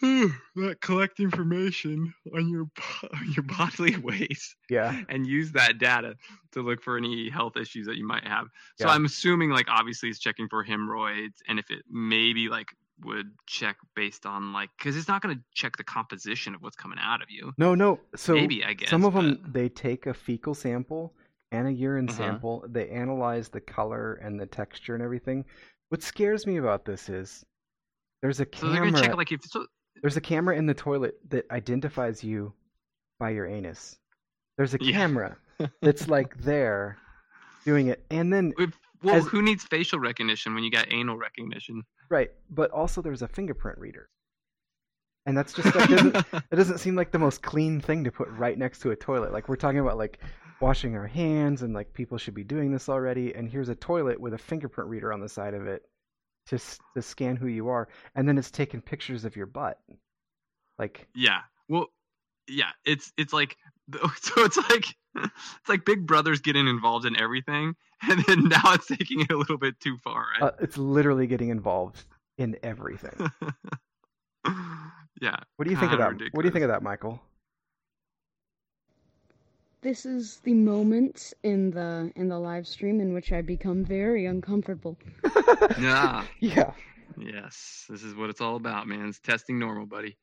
[0.00, 2.66] that collect information on your
[3.02, 4.98] on your bodily waste Yeah.
[5.08, 6.14] and use that data
[6.52, 8.46] to look for any health issues that you might have.
[8.76, 8.94] So Yeah.
[8.94, 12.68] I'm assuming like obviously it's checking for hemorrhoids and if it maybe like
[13.04, 16.76] would check based on like because it's not going to check the composition of what's
[16.76, 17.52] coming out of you.
[17.58, 18.00] No, no.
[18.16, 21.14] So maybe I guess some of them they take a fecal sample
[21.52, 22.16] and a urine Uh-huh.
[22.18, 22.64] sample.
[22.68, 25.44] They analyze the color and the texture and everything.
[25.88, 27.44] What scares me about this is
[28.22, 28.92] there's a camera.
[28.92, 29.66] to check like if so,
[30.02, 32.52] There's a camera in the toilet that identifies you
[33.18, 33.98] by your anus.
[34.56, 34.92] There's a Yeah.
[34.92, 35.36] camera
[35.82, 36.96] that's like there
[37.64, 38.04] doing it.
[38.10, 41.82] And then if, well As- who needs facial recognition when you got anal recognition?
[42.10, 44.08] Right, but also there's a fingerprint reader.
[45.26, 46.16] And that's just that doesn't
[46.50, 49.32] it doesn't seem like the most clean thing to put right next to a toilet.
[49.32, 50.18] Like we're talking about like
[50.60, 54.20] washing our hands and like people should be doing this already and here's a toilet
[54.20, 55.82] with a fingerprint reader on the side of it
[56.46, 56.58] to
[56.94, 59.78] to scan who you are and then it's taking pictures of your butt.
[60.78, 61.40] Like Yeah.
[61.68, 61.86] Well,
[62.48, 62.70] yeah.
[62.84, 63.56] It's it's like
[64.20, 67.74] so it's like it's like Big Brother's getting involved in everything,
[68.08, 70.42] and then now it's taking it a little bit too far, right?
[70.42, 72.04] uh, it's literally getting involved
[72.38, 73.30] in everything.
[75.20, 75.36] yeah.
[75.56, 76.30] What do you think of Kinda that?
[76.32, 77.20] What do you think of that, Michael?
[79.82, 84.26] This is the moment in the in the live stream in which I become very
[84.26, 84.98] uncomfortable.
[85.78, 86.24] Yeah.
[86.40, 86.72] Yeah.
[87.16, 87.86] Yes.
[87.88, 89.08] This is what it's all about, man.
[89.08, 90.16] It's testing normal, buddy.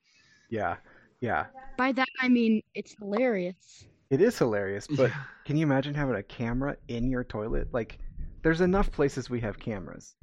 [0.49, 0.77] Yeah.
[1.21, 1.45] Yeah.
[1.77, 3.85] By that I mean it's hilarious.
[4.09, 5.23] It is hilarious, but Yeah.
[5.45, 7.67] can you imagine having a camera in your toilet?
[7.73, 7.99] Like
[8.43, 10.15] there's enough places we have cameras.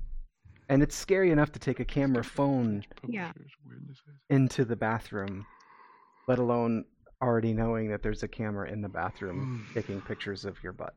[0.69, 3.33] And it's scary enough to take a camera phone Yeah.
[4.31, 5.47] into the bathroom,
[6.27, 6.85] let alone
[7.23, 9.75] already knowing that there's a camera in the bathroom Mm.
[9.75, 10.95] taking pictures of your butt.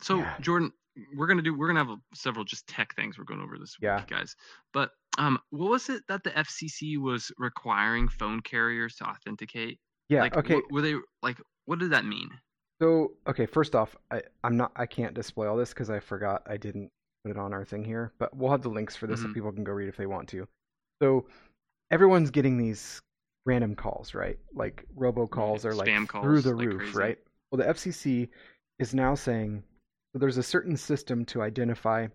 [0.00, 0.36] So Yeah.
[0.40, 0.72] Jordan,
[1.16, 3.76] we're gonna do we're gonna have a, several just tech things we're going over this
[3.80, 3.98] Yeah.
[3.98, 4.34] week, guys.
[4.72, 9.80] But um, what was it that the FCC was requiring phone carriers to authenticate?
[10.08, 10.60] Yeah, like, okay.
[10.60, 11.38] wh- were they like?
[11.66, 12.30] What did that mean?
[12.80, 16.42] So, okay, first off, I, I'm not I can't display all this because I forgot
[16.46, 16.90] I didn't
[17.24, 19.34] put it on our thing here, but we'll have the links for this so Mhm.
[19.34, 20.46] people can go read if they want to.
[21.02, 21.26] So,
[21.90, 23.00] everyone's getting these
[23.46, 24.38] random calls, right?
[24.54, 26.98] Like robocalls are like Spam through the like roof, crazy.
[26.98, 27.18] right?
[27.50, 28.28] Well, the FCC
[28.78, 29.62] is now saying
[30.12, 32.06] so there's a certain system to identify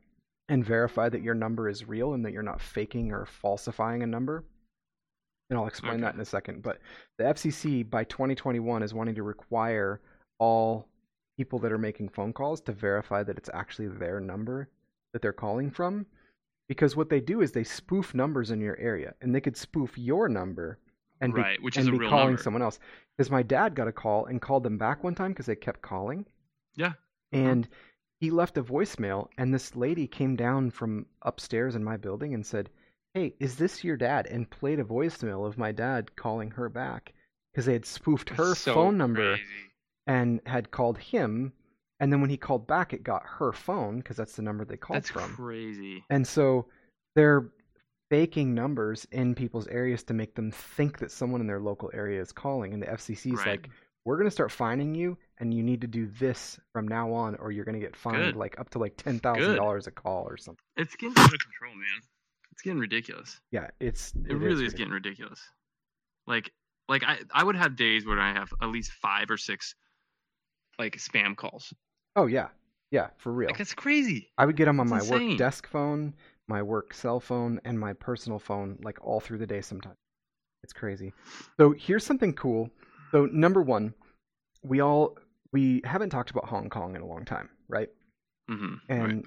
[0.49, 4.07] and verify that your number is real and that you're not faking or falsifying a
[4.07, 4.43] number.
[5.53, 6.63] And I'll explain that in a second.
[6.63, 6.79] But
[7.19, 10.01] the FCC by 2021 is wanting to require
[10.39, 10.87] all
[11.37, 14.67] people that are making phone calls to verify that it's actually their number
[15.13, 16.07] that they're calling from.
[16.67, 19.95] Because what they do is they spoof numbers in your area, and they could spoof
[19.95, 20.79] your number
[21.21, 22.41] and be, Right, which and is a be real calling number.
[22.41, 22.79] someone else.
[23.15, 25.83] Because my dad got a call and called them back one time because they kept
[25.83, 26.25] calling,
[26.75, 26.87] Yeah.
[26.87, 26.95] Uh-huh.
[27.31, 27.67] and
[28.19, 32.43] he left a voicemail, and this lady came down from upstairs in my building and
[32.43, 32.71] said,
[33.13, 37.13] "Hey, is this your dad?" and played a voicemail of my dad calling her back
[37.51, 39.71] because they had spoofed her so phone number crazy.
[40.07, 41.53] and had called him,
[41.99, 44.77] and then when he called back, it got her phone because that's the number they
[44.77, 45.35] called That's from.
[45.35, 46.03] crazy.
[46.09, 46.67] And so
[47.15, 47.51] they're
[48.09, 52.21] faking numbers in people's areas to make them think that someone in their local area
[52.21, 52.73] is calling.
[52.73, 53.47] And the FCC is Right.
[53.47, 53.69] like,
[54.05, 57.35] we're going to start fining you, and you need to do this from now on,
[57.35, 58.35] or you're going to get fined Good.
[58.35, 60.63] like up to like ten thousand dollars a call or something.
[60.75, 62.01] It's getting out of control, man.
[62.53, 63.41] It's getting ridiculous.
[63.49, 65.41] Yeah, it's It, really is getting ridiculous.
[66.27, 66.51] Like,
[66.87, 69.73] like I, I would have days where I have at least five or six,
[70.77, 71.73] like spam calls.
[72.15, 72.49] Oh yeah,
[72.91, 73.49] yeah, for real.
[73.49, 74.29] Like that's crazy.
[74.37, 76.13] I would get them on my That's work desk phone,
[76.47, 79.97] my work cell phone, and my personal phone, like all through the day sometimes.
[80.63, 81.11] It's crazy.
[81.59, 82.69] So here's something cool.
[83.11, 83.95] So number one,
[84.63, 85.17] we all
[85.51, 87.89] we haven't talked about Hong Kong in a long time, right?
[88.49, 89.25] Mm-hmm, And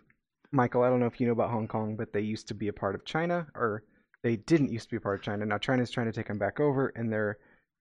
[0.52, 2.68] Michael, I don't know if you know about Hong Kong, but they used to be
[2.68, 3.82] a part of China, or
[4.22, 5.44] they didn't used to be a part of China.
[5.46, 7.38] Now China's trying to take them back over, and they're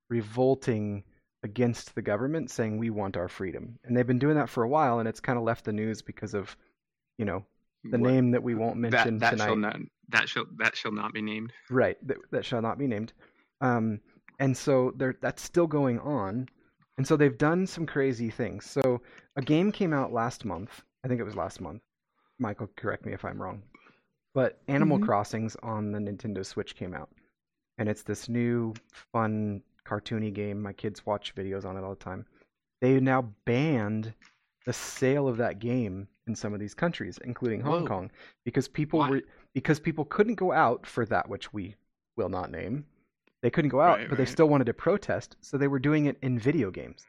[0.10, 1.04] revolting
[1.44, 3.78] against the government, saying we want our freedom.
[3.84, 6.02] And they've been doing that for a while, and it's kind of left the news
[6.02, 6.56] because of,
[7.18, 7.46] you know,
[7.84, 9.46] the What- name that we won't mention that, that tonight.
[9.46, 9.78] shall not
[10.10, 11.52] That shall that shall not be named.
[11.70, 13.14] Right, that, that shall not be named.
[13.62, 14.00] Um,
[14.40, 16.48] and so there, that's still going on.
[16.98, 18.66] And so they've done some crazy things.
[18.70, 19.02] So
[19.36, 20.82] a game came out last month.
[21.04, 21.82] I think it was last month.
[22.40, 23.64] Michael, correct me if I'm wrong.
[24.34, 25.06] But Animal Mhm.
[25.06, 27.10] Crossings on the Nintendo Switch came out.
[27.78, 30.62] And it's this new, fun, cartoony game.
[30.62, 32.26] My kids watch videos on it all the time.
[32.82, 34.14] They now banned
[34.66, 37.88] the sale of that game in some of these countries, including Hong Whoa.
[37.88, 38.12] Kong,
[38.44, 39.10] because people Why?
[39.10, 39.22] were
[39.54, 41.76] because people couldn't go out for that which we
[42.18, 42.86] will not name.
[43.42, 46.08] They couldn't go out, Right, but they still wanted to protest, so they were doing
[46.08, 47.06] it in video games.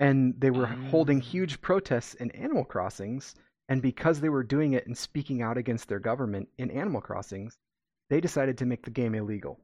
[0.00, 1.22] And they were holding Ah.
[1.22, 3.34] huge protests in Animal Crossings,
[3.68, 7.58] and because they were doing it and speaking out against their government in Animal Crossings,
[8.10, 9.58] they decided to make the game illegal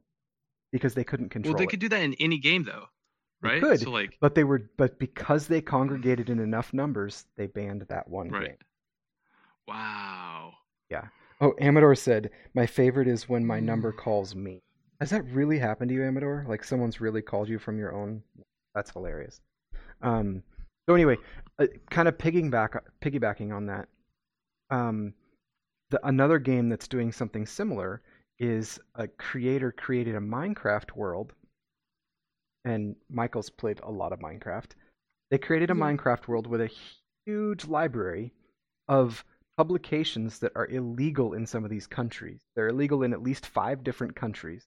[0.72, 1.70] because they couldn't control Well, they it.
[1.70, 2.86] could do that in any game though,
[3.42, 3.62] They right?
[3.62, 7.82] could, So like, But they were but because they congregated in enough numbers, they banned
[7.82, 8.46] that one right.
[8.48, 8.56] game.
[9.68, 10.54] Wow.
[10.90, 11.06] Yeah.
[11.40, 14.60] Oh, Amador said, "My favorite is when my number calls me."
[15.00, 16.44] Has that really happened to you, Amador?
[16.48, 18.22] Like someone's really called you from your own?
[18.74, 19.40] That's hilarious.
[20.02, 20.42] Um,
[20.88, 21.16] so anyway,
[21.58, 23.88] uh, kind of piggyback piggybacking on that.
[24.72, 25.12] Um,
[25.90, 28.02] the another game that's doing something similar
[28.38, 31.34] is a creator created a Minecraft world,
[32.64, 34.70] and Michael's played a lot of Minecraft.
[35.30, 35.80] They created a Yeah.
[35.80, 36.70] Minecraft world with a
[37.26, 38.32] huge library
[38.88, 39.24] of
[39.58, 42.40] publications that are illegal in some of these countries.
[42.56, 44.66] They're illegal in at least five different countries,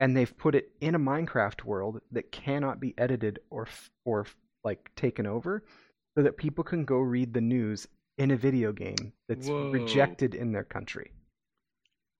[0.00, 3.68] and they've put it in a Minecraft world that cannot be edited or
[4.04, 4.26] or
[4.64, 5.62] like taken over,
[6.16, 7.86] so that people can go read the news
[8.20, 9.70] in a video game that's Whoa.
[9.72, 11.10] rejected in their country.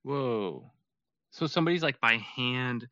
[0.02, 0.64] Whoa.
[1.30, 2.88] So somebody's like by hand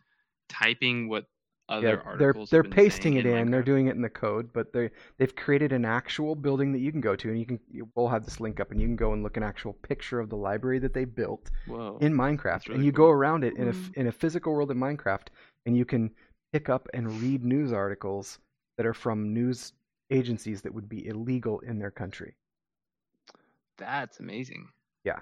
[0.49, 1.25] typing what
[1.71, 2.51] other Yeah, they're articles.
[2.51, 3.51] they're pasting it in.
[3.51, 3.64] They're Minecraft?
[3.64, 7.01] doing it in the code, but they they've created an actual building that you can
[7.01, 7.59] go to, and you can
[7.94, 10.29] we'll have this link up, and you can go and look an actual picture of
[10.29, 11.99] the library that they built Whoa.
[12.01, 13.07] in Minecraft, That's and you cool.
[13.07, 13.94] go around it in a Mm.
[13.94, 15.29] in a physical world in Minecraft,
[15.66, 16.11] and you can
[16.53, 18.38] pick up and read news articles
[18.77, 19.73] that are from news
[20.11, 22.35] agencies that would be illegal in their country.
[23.79, 24.69] That's amazing.
[25.05, 25.21] Yeah.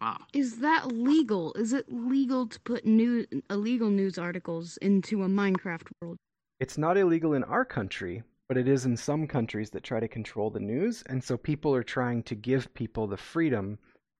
[0.00, 0.18] Wow.
[0.32, 1.52] Is that legal?
[1.54, 6.18] Is it legal to put new illegal news articles into a Minecraft world?
[6.60, 10.08] It's not illegal in our country, but it is in some countries that try to
[10.08, 13.78] control the news, and so people are trying to give people the freedom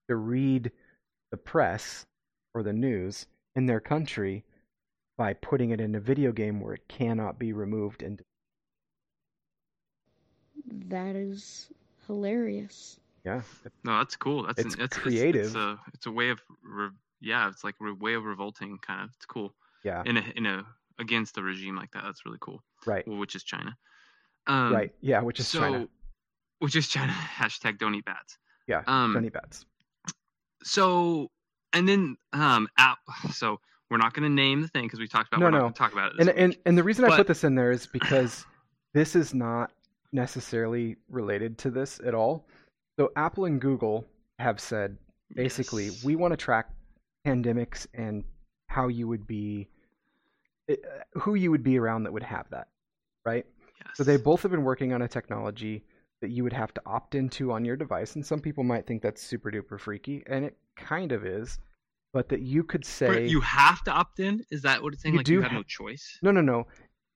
[0.08, 0.70] to read
[1.30, 2.06] the press
[2.54, 4.44] or the news in their country
[5.16, 8.22] by putting it in a video game where it cannot be removed and
[10.66, 11.70] That is
[12.06, 12.98] hilarious.
[13.24, 13.42] Yeah,
[13.84, 14.46] No, that's cool.
[14.46, 15.46] That's It's an, it's, creative.
[15.46, 17.48] It's, a it's a way of re- yeah.
[17.48, 19.10] It's like a way of revolting kind of.
[19.16, 19.54] It's cool
[19.84, 20.64] yeah, in a in a
[20.98, 22.02] against a regime like that.
[22.04, 22.62] That's really cool.
[22.86, 23.76] right, which is China.
[24.46, 25.88] Um, right, yeah, which is so, China.
[26.58, 27.12] Which is China.
[27.36, 28.38] Hashtag don't eat bats.
[28.66, 29.66] Yeah, um, Johnny Bats.
[30.62, 31.30] So
[31.72, 32.98] and then um app.
[33.32, 33.58] So
[33.90, 35.40] we're not going to name the thing because we talked about.
[35.40, 35.70] No, we're not no.
[35.70, 36.20] talk about it.
[36.20, 38.46] And and and the reason I put this in there is because
[38.94, 39.72] this is not
[40.12, 42.46] necessarily related to this at all.
[42.98, 44.04] So Apple and Google
[44.38, 44.96] have said
[45.34, 46.04] basically Yes.
[46.04, 46.70] we want to track
[47.26, 48.24] pandemics and
[48.68, 49.68] how you would be
[50.70, 50.74] uh,
[51.14, 52.68] who you would be around that would have that,
[53.26, 53.46] right?
[53.84, 53.96] Yes.
[53.96, 55.84] So they both have been working on a technology
[56.20, 59.02] that you would have to opt into on your device and some people might think
[59.02, 61.58] that's super duper freaky and it kind of is,
[62.12, 64.44] but that you could But say you have to opt in.
[64.50, 65.14] Is that what it's saying?
[65.14, 66.18] You like you have ha- no choice.
[66.22, 66.66] No, no, no.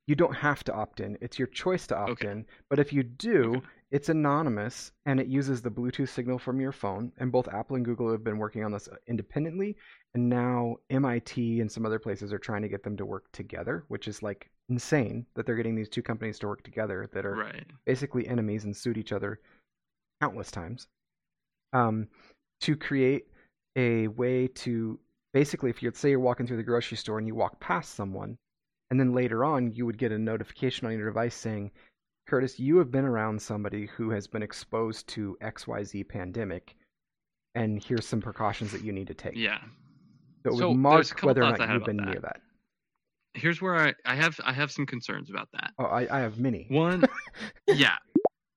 [0.09, 1.19] You don't have to opt in.
[1.21, 2.29] It's your choice to opt Okay.
[2.31, 2.47] in.
[2.71, 3.67] But if you do, Okay.
[3.91, 7.13] It's anonymous and it uses the Bluetooth signal from your phone.
[7.19, 9.77] And both Apple and Google have been working on this independently.
[10.15, 13.85] And now MIT and some other places are trying to get them to work together,
[13.89, 17.37] which is like insane that they're getting these two companies to work together that are
[17.37, 17.67] Right.
[17.85, 19.39] basically enemies and sued each other
[20.21, 20.89] countless times
[21.73, 22.09] um,
[22.63, 23.27] to create
[23.77, 24.99] a way to
[25.33, 28.39] basically if you say you're walking through the grocery store and you walk past someone
[28.91, 31.71] and then later on you would get a notification on your device saying
[32.27, 36.77] curtis you have been around somebody who has been exposed to xyz pandemic
[37.55, 39.59] and here's some precautions that you need to take Yeah.
[40.45, 42.41] so it So, would mark whether or not you've been about near that
[43.35, 45.73] Here's where I, I have I have some concerns about that.
[45.79, 47.05] oh i, I have many One,
[47.67, 47.97] yeah.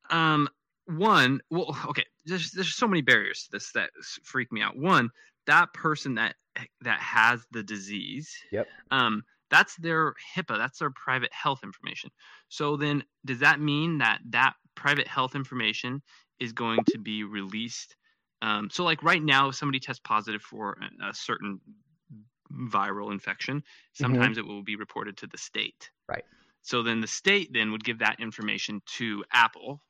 [0.09, 0.47] Um,
[0.85, 2.05] one, well, okay.
[2.25, 3.89] There's there's so many barriers to this that
[4.23, 4.77] freak me out.
[4.77, 5.09] One,
[5.47, 6.35] that person that
[6.81, 8.33] that has the disease.
[8.51, 8.67] Yep.
[8.91, 10.57] Um, that's their HIPAA.
[10.57, 12.11] That's their private health information.
[12.49, 16.01] So then, does that mean that that private health information
[16.39, 17.95] is going to be released?
[18.41, 21.59] Um, so like right now, if somebody tests positive for a, a certain
[22.51, 25.89] viral infection, sometimes it will be reported to the state.
[26.07, 26.23] Right.
[26.61, 29.81] So then the state then would give that information to Apple,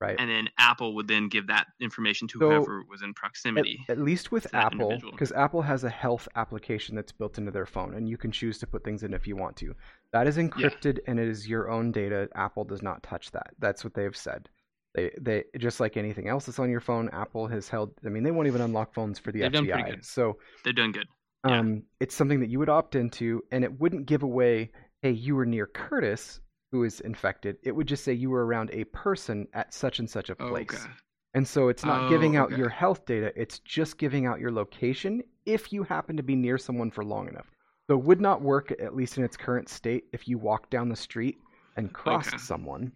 [0.00, 0.16] right.
[0.18, 3.78] and then Apple would then give that information to So, whoever was in proximity.
[3.88, 7.94] at least with Apple, because Apple has a health application that's built into their phone,
[7.94, 9.74] and you can choose to put things in if you want to.
[10.12, 12.28] That is encrypted and it is your own data.
[12.34, 13.50] Apple does not touch that.
[13.58, 14.48] That's what they've said.
[14.94, 17.10] They, they just like anything else that's on your phone.
[17.12, 17.92] Apple has held.
[18.06, 19.90] I mean, they won't even unlock phones for the They've done pretty FBI.
[19.96, 20.04] good.
[20.04, 21.06] So They're doing good.
[21.46, 21.58] Yeah.
[21.60, 24.72] um, it's something that you would opt into, and it wouldn't give away,
[25.02, 26.40] hey, you were near Curtis,
[26.70, 27.56] who is infected.
[27.62, 30.68] It would just say you were around a person at such and such a place.
[30.70, 30.92] okay.
[31.34, 32.56] And so it's not Oh, giving out okay.
[32.58, 36.58] your health data, it's just giving out your location if you happen to be near
[36.58, 37.50] someone for long enough.
[37.86, 40.88] So it would not work, at least in its current state, if you walked down
[40.88, 41.38] the street
[41.76, 42.38] and crossed Okay.
[42.38, 42.92] someone.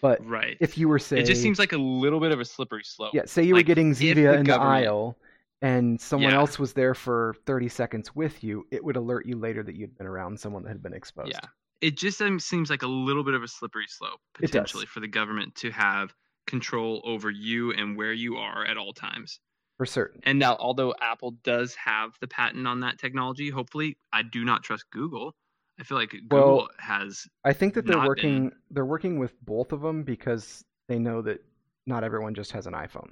[0.00, 0.56] But Right.
[0.60, 3.14] if you were, say, it just seems like a little bit of a slippery slope.
[3.14, 5.18] yeah, say you were getting Zevia the in the aisle
[5.62, 6.38] and someone Yeah.
[6.38, 9.96] else was there for 30 seconds with you, it would alert you later that you'd
[9.98, 11.32] been around someone that had been exposed.
[11.32, 11.48] Yeah.
[11.80, 15.08] It just um, seems like a little bit of a slippery slope potentially for the
[15.08, 16.14] government to have
[16.46, 19.40] control over you and where you are at all times.
[19.76, 20.22] For certain.
[20.24, 24.62] And now, although Apple does have the patent on that technology, hopefully, I do not
[24.62, 25.34] trust Google.
[25.78, 27.26] I feel like Google Well, has.
[27.44, 31.44] I think that they're working they're working with both of them because they know that
[31.86, 33.10] not everyone just has an iPhone.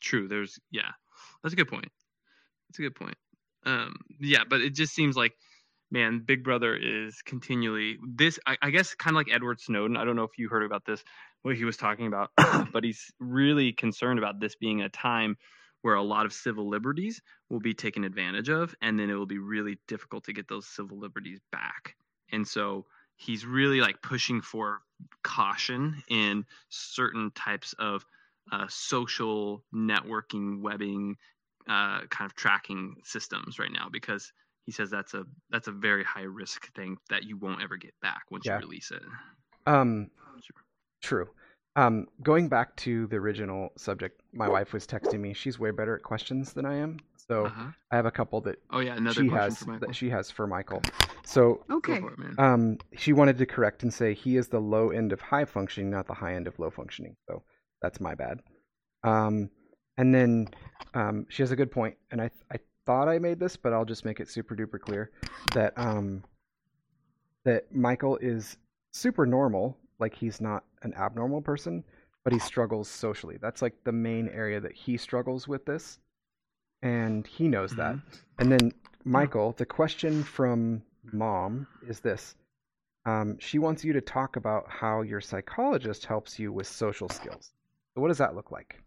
[0.00, 0.28] True.
[0.28, 0.58] There's.
[0.70, 0.90] Yeah.
[1.42, 1.88] That's a good point.
[2.68, 3.16] That's a good point.
[3.64, 3.96] Um.
[4.20, 5.32] Yeah, but it just seems like,
[5.92, 8.38] man, Big Brother is continually this.
[8.46, 9.96] I, I guess kind of like Edward Snowden.
[9.96, 11.04] I don't know if you heard about this,
[11.42, 12.30] what he was talking about,
[12.72, 15.36] but he's really concerned about this being a time
[15.82, 17.20] where a lot of civil liberties
[17.50, 20.66] will be taken advantage of, and then it will be really difficult to get those
[20.66, 21.94] civil liberties back.
[22.32, 22.86] And so
[23.16, 24.80] he's really like pushing for
[25.22, 28.04] caution in certain types of
[28.50, 31.16] uh, social networking, webbing,
[31.68, 34.32] uh, kind of tracking systems right now because
[34.66, 37.94] he says that's a that's a very high risk thing that you won't ever get
[38.00, 38.56] back once Yeah.
[38.58, 39.02] you release it.
[39.66, 40.10] Um
[40.40, 40.62] Sure.
[41.02, 41.28] true.
[41.76, 45.32] Um going back to the original subject, my wife was texting me.
[45.34, 46.98] She's way better at questions than I am.
[47.16, 47.70] So Uh-huh.
[47.90, 49.88] I have a couple that Oh yeah, another she question has for Michael.
[49.88, 50.82] that she has for Michael.
[51.24, 51.96] So Okay.
[51.98, 52.34] it, man.
[52.38, 55.90] um she wanted to correct and say he is the low end of high functioning,
[55.90, 57.16] not the high end of low functioning.
[57.28, 57.42] So
[57.80, 58.40] that's my bad.
[59.04, 59.50] Um
[59.96, 60.48] and then
[60.94, 62.56] um she has a good point and I I
[62.86, 65.10] thought I made this, but I'll just make it super duper clear
[65.54, 66.24] that um
[67.44, 68.56] that Michael is
[68.92, 71.84] super normal, like he's not an abnormal person,
[72.24, 73.36] but he struggles socially.
[73.40, 75.98] That's like the main area that he struggles with this.
[76.82, 77.96] And he knows that.
[77.96, 78.02] Mhm.
[78.38, 78.72] And then
[79.04, 82.36] Michael, the question from mom is this.
[83.04, 87.52] Um, she wants you to talk about how your psychologist helps you with social skills.
[87.94, 88.80] So what does that look like?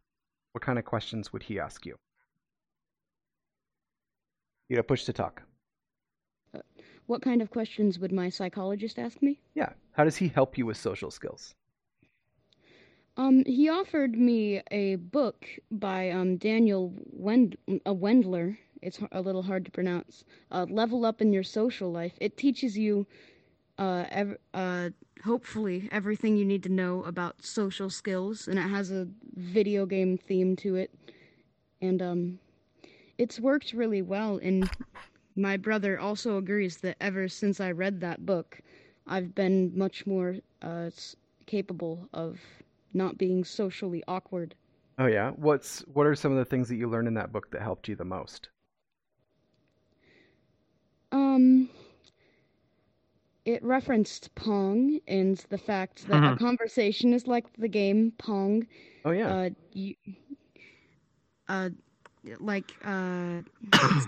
[0.54, 1.98] What kind of questions would he ask you?
[4.70, 5.44] You know, push to talk.
[7.08, 9.40] What kind of questions would my psychologist ask me?
[9.54, 9.70] Yeah.
[9.92, 11.54] How does he help you with social skills?
[13.18, 18.58] Um, he offered me a book by um Daniel Wend- uh, Wendler.
[18.82, 20.26] It's a little hard to pronounce.
[20.52, 22.14] Uh, Level up in your social life.
[22.20, 23.08] It teaches you,
[23.78, 24.90] uh, ev- uh,
[25.24, 30.18] hopefully everything you need to know about social skills, and it has a video game
[30.18, 30.94] theme to it,
[31.82, 32.40] and um,
[33.18, 34.38] it's worked really well.
[34.42, 34.72] And
[35.36, 38.60] my brother also agrees that ever since I read that book,
[39.08, 40.90] I've been much more uh,
[41.46, 42.40] capable of
[42.94, 44.56] not being socially awkward.
[44.98, 45.32] Oh yeah.
[45.32, 47.88] What's what are some of the things that you learned in that book that helped
[47.88, 48.50] you the most?
[51.12, 51.70] Um,
[53.46, 56.34] it referenced Pong and the fact that a Mhm.
[56.34, 58.68] conversation is like the game Pong.
[59.06, 59.36] Oh yeah.
[59.36, 59.96] Uh, you,
[61.48, 61.70] uh,
[62.40, 63.42] like, uh,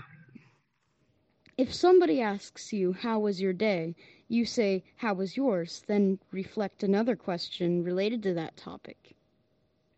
[1.58, 3.94] if somebody asks you, How was your day?
[4.28, 5.82] you say, How was yours?
[5.86, 9.14] Then reflect another question related to that topic.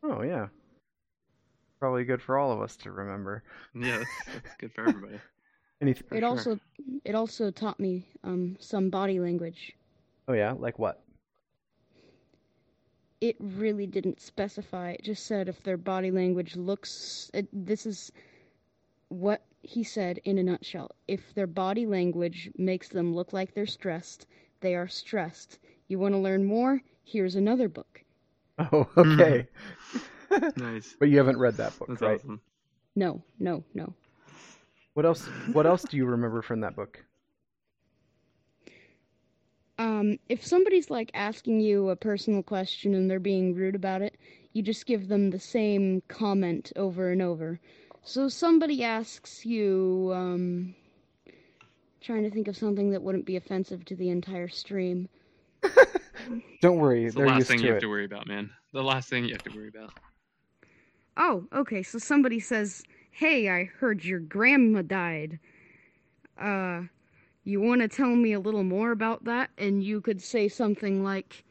[0.02, 0.48] oh yeah.
[1.78, 3.42] Probably good for all of us to remember.
[3.74, 4.10] Yeah, that's,
[4.42, 5.18] that's good for everybody.
[5.80, 6.18] Anything?
[6.18, 6.58] It also
[7.04, 9.72] it also taught me um some body language.
[10.28, 10.52] Oh yeah.
[10.52, 11.02] Like what?
[13.20, 14.92] It really didn't specify.
[14.92, 17.30] It just said if their body language looks.
[17.34, 18.12] It, this is
[19.08, 20.90] what he said in a nutshell.
[21.06, 24.26] If their body language makes them look like they're stressed,
[24.60, 25.58] they are stressed.
[25.88, 26.82] You want to learn more?
[27.02, 28.04] Here's another book.
[28.58, 29.46] Oh okay.
[29.90, 29.98] Hmm.
[30.56, 30.96] Nice.
[30.98, 32.20] but you haven't read that book, That's right?
[32.20, 32.40] awesome.
[32.94, 33.94] No, no, no.
[34.94, 35.30] What else?
[35.52, 37.04] What else do you remember from that book?
[39.80, 44.18] Um, if somebody's like asking you a personal question and they're being rude about it,
[44.52, 47.58] you just give them the same comment over and over.
[48.02, 50.74] So somebody asks you, um,
[52.02, 55.08] trying to think of something that wouldn't be offensive to the entire stream.
[56.60, 57.72] Don't worry, It's the last used thing to you it.
[57.72, 58.50] have to worry about, man.
[58.74, 59.94] The last thing you have to worry about.
[61.16, 61.82] Oh, okay.
[61.82, 65.38] So somebody says, "Hey, I heard your grandma died.
[66.38, 66.82] Uh,
[67.51, 71.03] you want to tell me a little more about that?" And you could say something
[71.03, 71.44] like,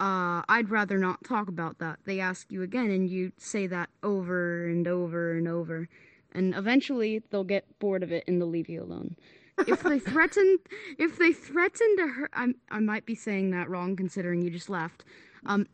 [0.00, 3.90] "Uh, I'd rather not talk about that." They ask you again, and you say that
[4.02, 5.88] over and over and over,
[6.32, 9.16] and eventually they'll get bored of it and they'll leave you alone.
[9.66, 10.58] If they threaten,
[10.98, 14.70] if they threaten to hurt, I I might be saying that wrong considering you just
[14.70, 15.04] left.
[15.46, 15.66] Um,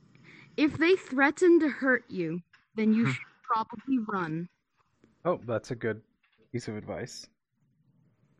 [0.56, 2.42] if they threaten to hurt you,
[2.74, 4.48] then you should probably run.
[5.24, 6.02] Oh, that's a good
[6.52, 7.28] piece of advice.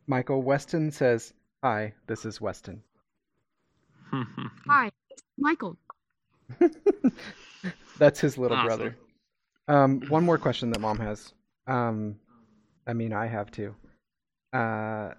[0.09, 1.33] Michael Weston says,
[1.63, 2.81] "Hi, this is Weston."
[4.67, 4.89] Hi,
[5.37, 5.77] Michael.
[7.99, 8.67] That's his little Awesome.
[8.67, 8.97] brother.
[9.67, 11.31] Um, one more question that mom has.
[11.67, 12.19] Um,
[12.87, 13.75] I mean, I have too.
[14.51, 15.11] Uh,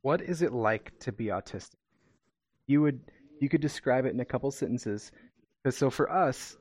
[0.00, 1.74] what is it like to be autistic?
[2.66, 3.00] You would
[3.40, 5.12] you could describe it in a couple sentences.
[5.62, 6.56] Because so for us,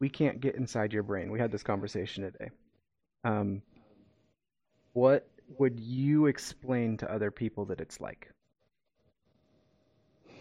[0.00, 1.30] we can't get inside your brain.
[1.30, 2.50] We had this conversation today.
[3.22, 3.60] Um,
[4.94, 8.28] what would you explain to other people that it's like?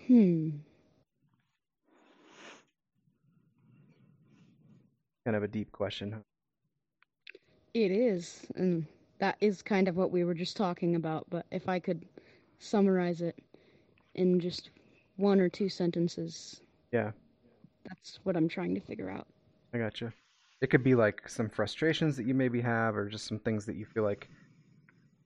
[0.08, 0.49] Hmm.
[5.26, 6.12] Kind of a deep question.
[6.12, 6.20] Huh?
[7.74, 8.86] It is, and
[9.20, 11.26] that is kind of what we were just talking about.
[11.30, 12.05] But if I could
[12.60, 13.38] summarize it
[14.16, 14.70] in just
[15.18, 17.12] one or two sentences, Yeah.
[17.84, 19.28] that's what I'm trying to figure out.
[19.74, 20.14] I gotcha.
[20.62, 23.76] It could be like some frustrations that you maybe have, or just some things that
[23.76, 24.30] you feel like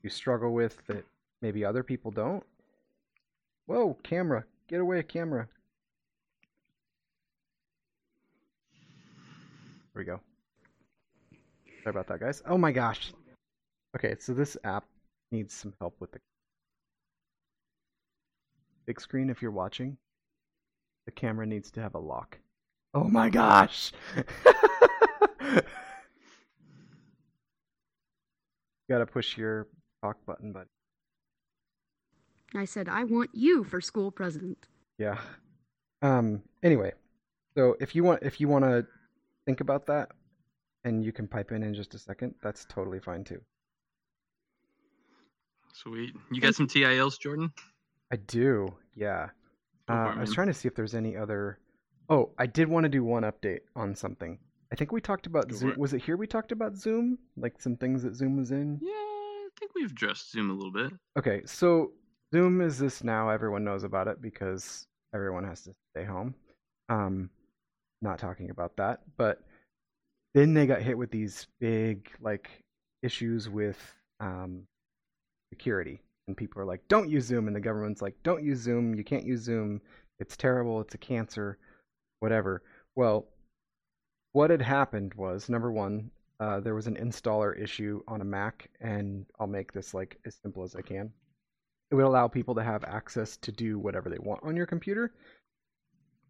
[0.04, 1.06] you struggle with that
[1.42, 2.44] maybe other people don't.
[3.66, 4.46] Whoa, camera!
[4.68, 5.48] Get away, camera!
[9.94, 10.20] There we go.
[11.84, 12.42] Sorry about that, guys.
[12.46, 13.14] Oh my gosh.
[13.96, 14.86] Okay, so this app
[15.32, 16.20] needs some help with the
[18.86, 19.30] big screen.
[19.30, 19.98] If you're watching,
[21.06, 22.38] the camera needs to have a lock.
[22.94, 23.92] Oh my gosh!
[24.16, 24.24] you
[28.90, 29.68] Gotta push your
[30.02, 30.68] talk button, but
[32.54, 34.68] I said, I want you for school president.
[34.98, 35.18] yeah.
[36.02, 36.42] Um.
[36.64, 36.94] Anyway,
[37.56, 38.86] so if you want, if you want to
[39.46, 40.10] think about that,
[40.84, 43.40] and you can pipe in in just a second, that's totally fine too.
[45.74, 46.14] Sweet.
[46.32, 47.52] You got some TILs, Jordan?
[48.12, 49.30] I do, yeah.
[49.88, 51.60] Uh, I was trying to see if there's any other.
[52.10, 54.38] Oh, I did want to do one update on something.
[54.72, 55.76] I think we talked about Zoom.
[55.78, 57.18] Was it here we talked about Zoom?
[57.38, 58.80] Like some things that Zoom was in?
[58.82, 59.11] Yeah, I
[59.62, 60.92] think we've addressed Zoom a little bit.
[61.18, 61.92] Okay, so
[62.34, 63.30] Zoom is this now.
[63.30, 66.34] Everyone knows about it because everyone has to stay home.
[66.90, 67.30] Um,
[68.02, 69.44] not talking about that, but
[70.34, 72.50] then they got hit with these big like
[73.04, 73.78] issues with
[74.20, 74.64] um,
[75.54, 78.96] security, and people are like, "Don't use Zoom," and the government's like, "Don't use Zoom.
[78.96, 79.80] You can't use Zoom.
[80.20, 80.82] It's terrible.
[80.82, 81.60] It's a cancer,
[82.20, 82.64] whatever."
[82.96, 83.28] Well,
[84.32, 86.10] what had happened was number one,
[86.42, 90.36] uh, there was an installer issue on a Mac, and I'll make this like as
[90.44, 91.12] simple as I can.
[91.92, 95.14] It would allow people to have access to do whatever they want on your computer.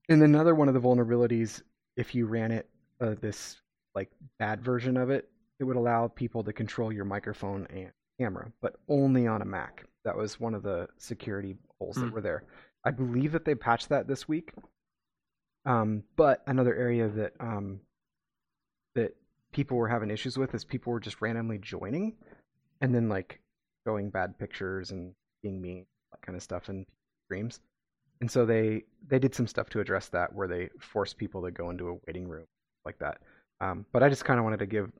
[0.09, 1.61] And another one of the vulnerabilities,
[1.95, 3.61] if you ran it uh, this
[3.95, 8.51] like bad version of it, it would allow people to control your microphone and camera,
[8.61, 9.85] but only on a Mac.
[10.03, 12.15] That was one of the security holes that Hmm.
[12.15, 12.43] were there.
[12.83, 14.51] I believe that they patched that this week.
[15.65, 17.90] Um, but another area that um, that
[19.51, 22.13] people were having issues with is people were just randomly joining
[22.81, 23.39] and then like
[23.85, 26.85] showing bad pictures and being mean, that kind of stuff in
[27.25, 27.59] streams.
[28.21, 31.51] And so they they did some stuff to address that where they forced people to
[31.51, 32.45] go into a waiting room
[32.85, 33.19] like that.
[33.59, 34.91] Um, but I just kind of wanted to give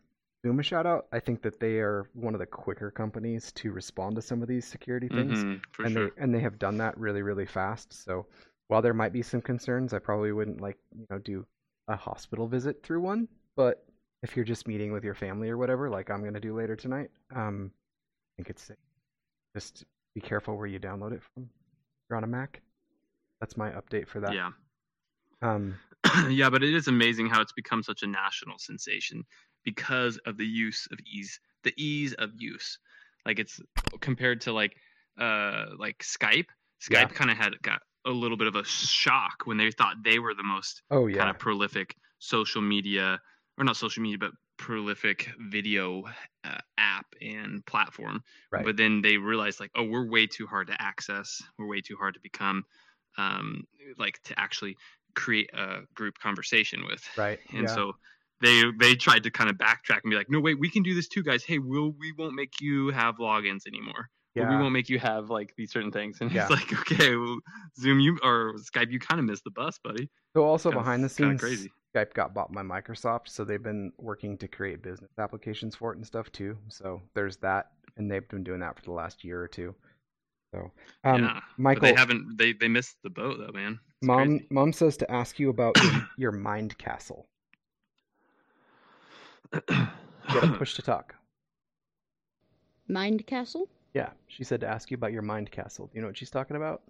[0.45, 1.05] Zoom a shout out.
[1.11, 4.47] I think that they are one of the quicker companies to respond to some of
[4.47, 6.09] these security things Mhm, and sure.
[6.09, 7.93] they and they have done that really really fast.
[7.93, 8.25] So
[8.69, 11.45] while there might be some concerns, I probably wouldn't like you know do
[11.87, 13.27] a hospital visit through one.
[13.55, 13.85] But
[14.23, 17.09] if you're just meeting with your family or whatever, like I'm gonna do later tonight,
[17.35, 18.77] um, I think it's safe.
[19.55, 21.49] Just be careful where you download it from.
[22.09, 22.61] You're on a Mac.
[23.39, 24.33] That's my update for that.
[24.33, 24.51] Yeah.
[25.41, 25.75] Um,
[26.29, 29.23] yeah, but it is amazing how it's become such a national sensation
[29.63, 32.77] because of the use of ease, the ease of use.
[33.25, 33.59] Like it's
[33.99, 34.75] compared to like
[35.19, 36.47] uh like Skype.
[36.81, 37.05] Skype Yeah.
[37.07, 40.33] kind of had got a little bit of a shock when they thought they were
[40.33, 41.17] the most oh yeah.
[41.17, 43.19] kind of prolific social media
[43.61, 46.03] or not social media but prolific video
[46.43, 48.65] uh, app and platform right.
[48.65, 51.95] but then they realized like oh we're way too hard to access we're way too
[51.97, 52.63] hard to become
[53.17, 53.63] um
[53.97, 54.75] like to actually
[55.15, 57.39] create a group conversation with right.
[57.53, 57.75] and yeah.
[57.75, 57.93] so
[58.41, 60.95] they they tried to kind of backtrack and be like no wait we can do
[60.95, 64.71] this too guys hey we'll we won't make you have logins anymore But we won't
[64.71, 66.19] make you have like these certain things.
[66.21, 66.43] And Yeah.
[66.43, 67.37] it's like, okay, well,
[67.77, 70.09] Zoom you or Skype, you kind of missed the bus, buddy.
[70.33, 71.69] So also behind the scenes, crazy.
[71.93, 75.97] Skype got bought by Microsoft, so they've been working to create business applications for it
[75.97, 76.57] and stuff too.
[76.69, 79.75] So there's that, and they've been doing that for the last year or two.
[80.53, 80.71] So,
[81.03, 81.39] um, yeah.
[81.57, 82.37] Michael, But they haven't.
[82.37, 83.79] They they missed the boat though, man.
[84.01, 84.47] It's mom, crazy.
[84.49, 87.27] mom says to ask you about your, your mind castle.
[89.53, 89.59] You
[90.33, 91.15] gotta push to talk.
[92.87, 93.69] Mind Castle?
[93.93, 95.87] Yeah, she said to ask you about your mind castle.
[95.87, 96.81] Do you know what she's talking about?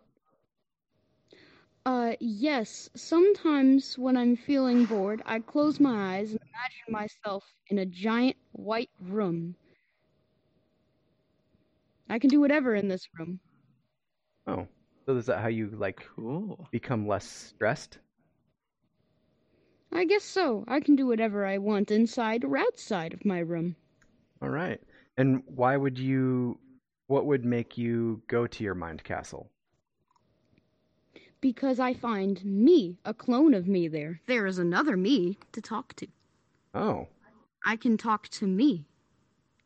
[1.86, 2.90] Uh, yes.
[2.96, 8.38] Sometimes when I'm feeling bored, I close my eyes and imagine myself in a giant
[8.52, 9.56] white room.
[12.10, 13.40] I can do whatever in this room.
[14.46, 14.68] Oh,
[15.06, 16.68] so is that how you like cool.
[16.72, 18.00] become less stressed?
[19.92, 20.66] I guess so.
[20.68, 23.78] I can do whatever I want inside or outside of my room.
[24.42, 24.82] All right.
[25.18, 26.60] And why would you?
[27.08, 29.52] What would make you go to your mind castle?
[31.42, 34.22] Because I find me, a clone of me there.
[34.28, 36.08] There is another me to talk to.
[36.74, 37.08] Oh,
[37.66, 38.86] I can talk to me.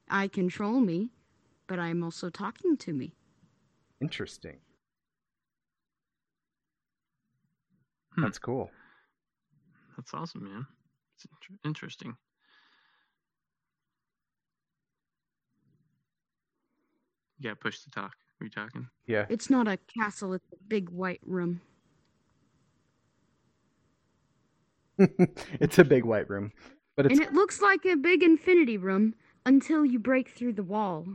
[0.09, 1.09] I control me,
[1.67, 3.13] but I'm also talking to me.
[4.01, 4.57] interesting.
[8.13, 8.21] Hmm.
[8.21, 8.69] That's cool.
[9.97, 10.65] That's awesome, man.
[11.15, 12.15] It's inter- interesting.
[17.39, 18.13] You got push to talk.
[18.41, 18.87] Are you talking?
[19.07, 19.25] Yeah.
[19.29, 21.61] It's not a castle, it's a big white room.
[24.99, 26.51] it's a big white room,
[26.95, 29.13] but it's And it looks like a big infinity room
[29.45, 31.05] until you break through the wall.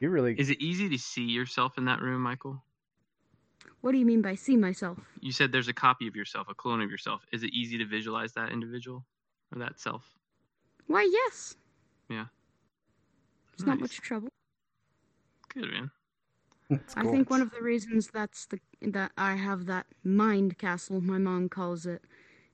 [0.00, 2.62] you really Is it easy to see yourself in that room, Michael?
[3.80, 4.98] What do you mean by see myself?
[5.20, 7.24] You said there's a copy of yourself, a clone of yourself.
[7.32, 9.04] Is it easy to visualize that individual
[9.54, 10.04] or that self?
[10.88, 11.54] Why, yes.
[12.08, 12.26] Yeah.
[13.54, 14.28] It's not much trouble.
[15.54, 15.90] Good, man.
[16.70, 21.00] it's I think one of the reasons that's the that I have that mind castle,
[21.00, 22.02] my mom calls it,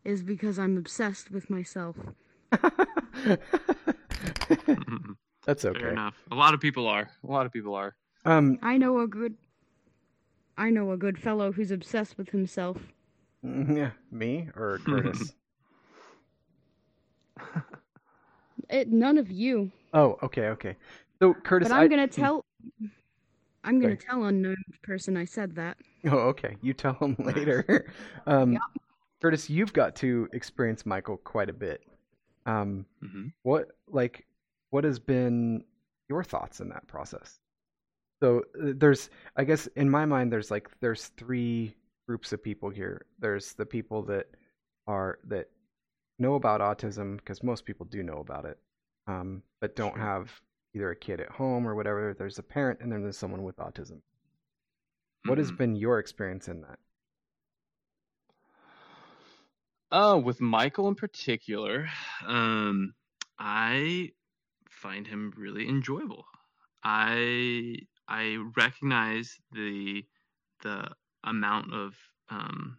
[0.05, 1.97] is because I'm obsessed with myself.
[5.47, 5.79] That's okay.
[5.79, 6.15] Fair enough.
[6.31, 7.11] A lot of people are.
[7.23, 7.95] A lot of people are.
[8.25, 9.37] Um, I know a good
[10.57, 12.79] I know a good fellow who's obsessed with himself.
[13.43, 15.35] yeah, me or Curtis?
[18.71, 19.71] It none of you.
[19.93, 20.77] oh, okay, okay.
[21.19, 22.45] So Curtis, But I'm I- gonna tell
[23.65, 23.97] I'm gonna Sorry.
[23.97, 25.79] tell unknown person I said that.
[26.07, 26.57] Oh, okay.
[26.63, 27.87] You tell him later.
[28.27, 28.59] um, Yeah.
[29.23, 31.83] Curtis, you've got to experience Michael quite a bit.
[32.47, 34.27] Um, hmm what like
[34.71, 35.65] what has been
[36.09, 37.41] your thoughts in that process?
[38.23, 41.75] So uh, there's, I guess, in my mind, there's like there's three
[42.07, 43.07] groups of people here.
[43.19, 44.27] There's the people that
[44.87, 45.49] are that
[46.19, 48.59] know about autism because most people do know about it,
[49.07, 50.03] um, but don't Sure.
[50.03, 50.41] have
[50.75, 52.15] either a kid at home or whatever.
[52.15, 54.01] There's a parent, and then there's someone with autism.
[55.25, 55.59] What has Mhm.
[55.59, 56.79] been your experience in that?
[59.91, 61.89] Uh, with Michael in particular,
[62.27, 62.95] um,
[63.39, 64.11] I
[64.69, 66.25] find him really enjoyable.
[66.83, 67.77] I
[68.09, 70.05] I recognize the
[70.63, 70.89] the
[71.25, 71.95] amount of
[72.29, 72.79] um,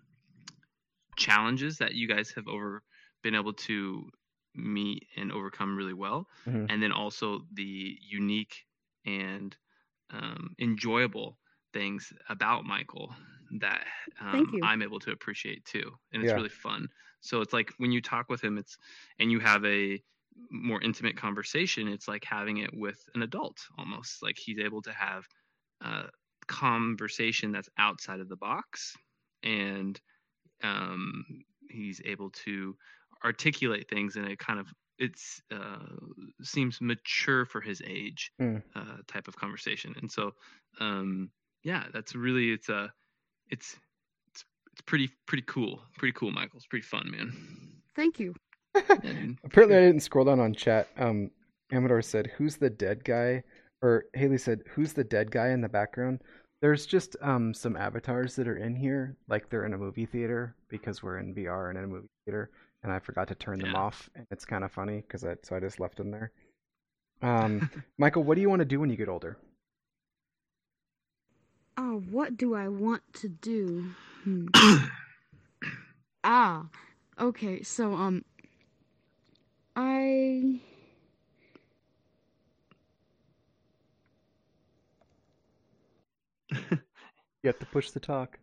[1.15, 2.83] challenges that you guys have over
[3.23, 4.09] been able to
[4.55, 6.69] meet and overcome really well, Mhm.
[6.69, 8.65] and then also the unique
[9.05, 9.55] and
[10.11, 11.39] um, enjoyable
[11.73, 13.15] things about Michael
[13.59, 13.85] that
[14.21, 14.55] um.
[14.61, 16.35] I'm able to appreciate too, and it's Yeah.
[16.35, 16.87] really fun.
[17.21, 18.77] So it's like when you talk with him, it's
[19.19, 20.01] and you have a
[20.51, 21.87] more intimate conversation.
[21.87, 24.21] It's like having it with an adult almost.
[24.23, 25.25] Like he's able to have
[25.81, 26.09] a
[26.47, 28.95] conversation that's outside of the box,
[29.43, 29.99] and
[30.63, 31.25] um,
[31.69, 32.77] he's able to
[33.25, 34.67] articulate things in a kind of
[34.97, 35.79] it's uh,
[36.41, 38.61] seems mature for his age Mm.
[38.75, 39.93] uh, type of conversation.
[39.99, 40.31] And so,
[40.79, 41.29] um,
[41.63, 42.93] yeah, that's really it's a
[43.49, 43.75] it's
[44.29, 46.57] it's it's pretty pretty cool, pretty cool, Michael.
[46.57, 47.33] It's pretty fun, man.
[47.95, 48.35] Thank you.
[48.75, 49.37] Yeah, dude.
[49.43, 50.87] Apparently, I didn't scroll down on chat.
[50.97, 51.31] Um,
[51.73, 53.43] Amador said, "Who's the dead guy?"
[53.81, 56.21] Or Haley said, "Who's the dead guy in the background?"
[56.61, 60.55] There's just um some avatars that are in here, like they're in a movie theater
[60.69, 62.49] because we're in VR and in a movie theater,
[62.85, 65.55] and I forgot to turn them off, and it's kind of funny because I so
[65.55, 66.31] I just left them there.
[67.21, 69.37] Um, Michael, what do you want to do when you get older?
[71.77, 73.89] Oh, what do I want to do?
[74.23, 74.47] Hmm.
[76.23, 76.65] Ah,
[77.19, 77.63] okay.
[77.63, 78.25] So, um,
[79.75, 80.59] I
[86.51, 86.77] You
[87.45, 88.39] have to push the talk.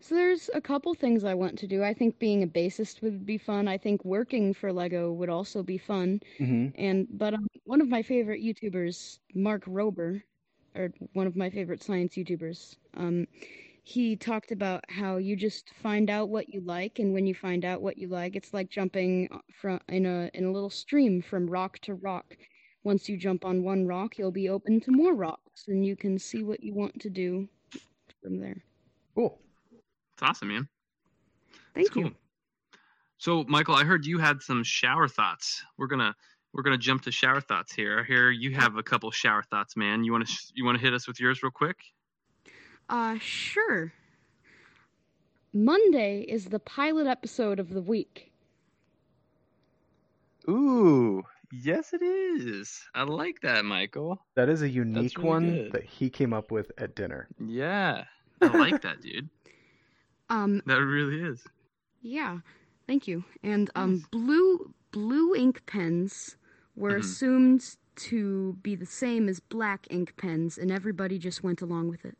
[0.00, 1.82] So there's a couple things I want to do.
[1.82, 3.68] I think being a bassist would be fun.
[3.68, 6.20] I think working for Lego would also be fun.
[6.38, 10.22] hmm And but um, one of my favorite YouTubers, Mark Rober,
[10.74, 13.26] or one of my favorite science YouTubers, um,
[13.82, 17.64] he talked about how you just find out what you like, and when you find
[17.64, 21.48] out what you like, it's like jumping from in a in a little stream from
[21.50, 22.36] rock to rock.
[22.84, 26.18] Once you jump on one rock, you'll be open to more rocks, and you can
[26.18, 27.48] see what you want to do
[28.22, 28.62] from there.
[29.14, 29.38] Cool.
[30.18, 30.68] It's awesome, man.
[31.76, 32.02] Thank cool.
[32.06, 32.14] you.
[33.18, 35.62] So, Michael, I heard you had some shower thoughts.
[35.76, 36.12] We're gonna
[36.52, 38.00] we're gonna jump to shower thoughts here.
[38.00, 40.02] I hear you have a couple shower thoughts, man.
[40.02, 41.76] You want to you want to hit us with yours real quick?
[42.88, 43.92] Uh, sure.
[45.52, 48.32] Monday is the pilot episode of the week.
[50.50, 52.80] Ooh, yes, it is.
[52.92, 54.18] I like that, Michael.
[54.34, 55.72] That is a unique really one good.
[55.74, 57.28] that he came up with at dinner.
[57.38, 58.02] Yeah,
[58.42, 59.28] I like that, dude.
[60.30, 61.42] Um, That really is.
[62.02, 62.38] yeah,
[62.86, 63.24] thank you.
[63.42, 64.06] And um, Nice.
[64.10, 66.36] blue blue ink pens
[66.76, 67.00] were Mhm.
[67.00, 72.04] assumed to be the same as black ink pens, and everybody just went along with
[72.04, 72.16] it.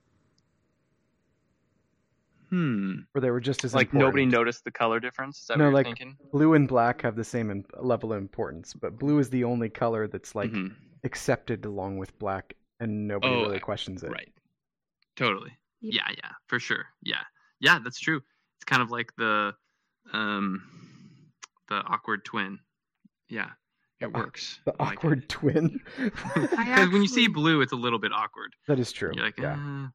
[2.50, 3.00] Hmm.
[3.14, 5.40] Or they were just as Like nobody noticed the color difference.
[5.42, 6.16] Is that No, what you're like- thinking?
[6.32, 9.68] Blue and black have the same im- level of importance, but blue is the only
[9.68, 10.74] color that's like Mhm.
[11.04, 14.11] accepted along with black, and nobody Oh, really questions it.
[14.11, 14.32] Right.
[15.14, 15.59] Totally.
[15.80, 15.94] Yep.
[15.94, 16.86] Yeah, yeah, for sure.
[17.02, 17.24] Yeah.
[17.61, 18.20] Yeah, that's true.
[18.59, 19.54] It's kind of like the
[20.12, 20.62] um
[21.68, 22.59] the awkward twin.
[23.28, 23.50] Yeah.
[24.00, 24.61] It The au- works.
[24.64, 25.80] The I like awkward twin.
[26.34, 28.54] Because when you see blue, it's a little bit awkward.
[28.68, 29.11] that is true.
[29.14, 29.54] You're like, yeah.
[29.54, 29.88] uh,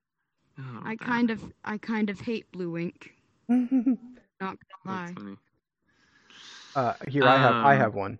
[0.84, 3.14] I, I that." kind of I kind of hate blue ink.
[3.49, 3.66] Not
[4.39, 5.14] gonna That's lie.
[5.16, 5.38] funny.
[6.76, 8.20] uh, here I have I Um, have one.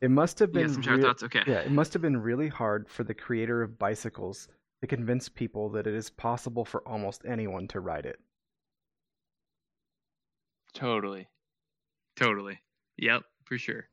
[0.00, 1.22] It must have been got some shower thoughts?
[1.22, 1.42] Okay.
[1.46, 4.48] Yeah, it must have been really hard for the creator of bicycles
[4.82, 8.20] to convince people that it is possible for almost anyone to ride it.
[10.74, 11.28] Totally.
[12.16, 12.60] Totally.
[12.98, 13.88] Yep, for sure.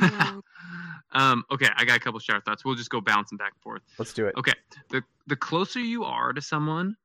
[0.00, 0.42] Wow.
[1.12, 2.64] um, okay, I got a couple shower thoughts.
[2.64, 3.82] We'll just go bouncing back and forth.
[3.98, 4.34] Let's do it.
[4.36, 4.54] Okay.
[4.90, 6.96] The the closer you are to someone,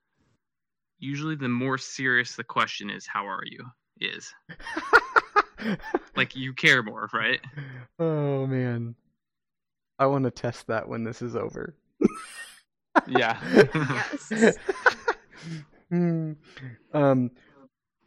[0.99, 3.65] usually the more serious the question is, how are you?
[3.99, 4.33] Is.
[6.15, 7.39] Like you care more, right?
[7.99, 8.95] oh man.
[9.97, 11.75] I want to test that when this is over.
[13.07, 13.39] Yeah.
[14.31, 14.57] Yes.
[15.89, 16.33] Hmm.
[16.93, 17.31] um,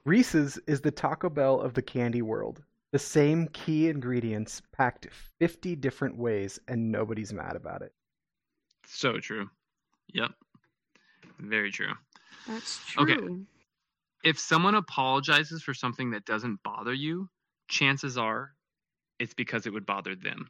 [0.09, 2.63] Reese's is the Taco Bell of the candy world.
[2.93, 5.07] The same key ingredients packed
[5.39, 7.93] 50 different ways, and nobody's mad about it.
[8.87, 9.51] so true.
[10.15, 10.31] Yep.
[11.39, 11.93] Very true.
[12.47, 13.03] That's true.
[13.03, 13.45] Okay.
[14.25, 17.29] If someone apologizes for something that doesn't bother you,
[17.69, 18.53] chances are
[19.19, 20.49] it's because it would bother them.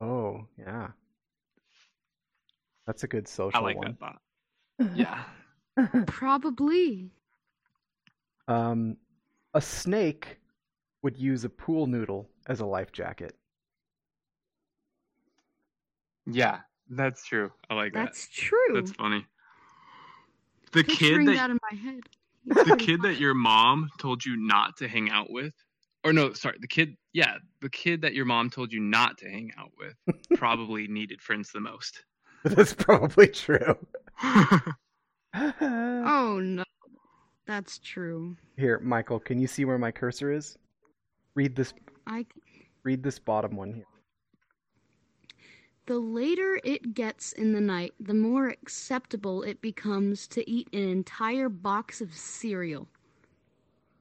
[0.00, 0.90] Oh, yeah.
[2.86, 3.86] That's a good social I like one.
[3.86, 4.20] that thought.
[4.94, 5.24] Yeah.
[6.06, 7.10] Probably.
[8.48, 8.96] Um,
[9.54, 10.38] a snake
[11.02, 13.36] would use a pool noodle as a life jacket.
[16.26, 17.52] Yeah, that's true.
[17.70, 18.06] I like that.
[18.06, 18.34] That's that.
[18.34, 18.74] true.
[18.74, 19.26] That's funny.
[20.72, 22.00] The kid that, that in my head.
[22.66, 25.52] the kid that your mom told you not to hang out with,
[26.04, 29.28] or no, sorry, the kid, yeah, the kid that your mom told you not to
[29.28, 29.94] hang out with
[30.34, 32.04] probably needed friends the most.
[32.44, 33.76] That's probably true.
[35.34, 36.64] Oh no.
[37.48, 38.36] That's true.
[38.56, 40.56] Here, Michael, can you see where my cursor is?
[41.34, 41.72] Read this.
[42.06, 42.26] I
[42.84, 43.84] Read this bottom one here.
[45.86, 50.86] the later it gets in the night, the more acceptable it becomes to eat an
[50.88, 52.86] entire box of cereal.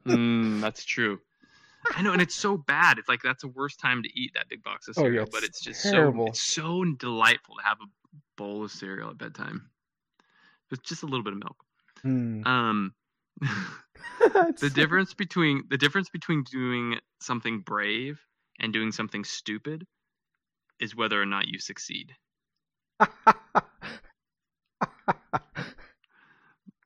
[0.05, 1.19] mm, that's true.
[1.95, 2.97] I know, and it's so bad.
[2.99, 5.23] It's like that's the worst time to eat that big box of Oh, yeah, cereal,
[5.23, 6.25] it's but it's just terrible.
[6.25, 7.87] so it's so delightful to have a
[8.35, 9.69] bowl of cereal at bedtime.
[10.69, 11.55] With just a little bit of milk.
[12.01, 12.45] Hmm.
[12.45, 12.96] Um It's
[14.59, 18.19] the difference between the difference between doing something brave
[18.59, 19.85] and doing something stupid
[20.79, 22.13] is whether or not you succeed.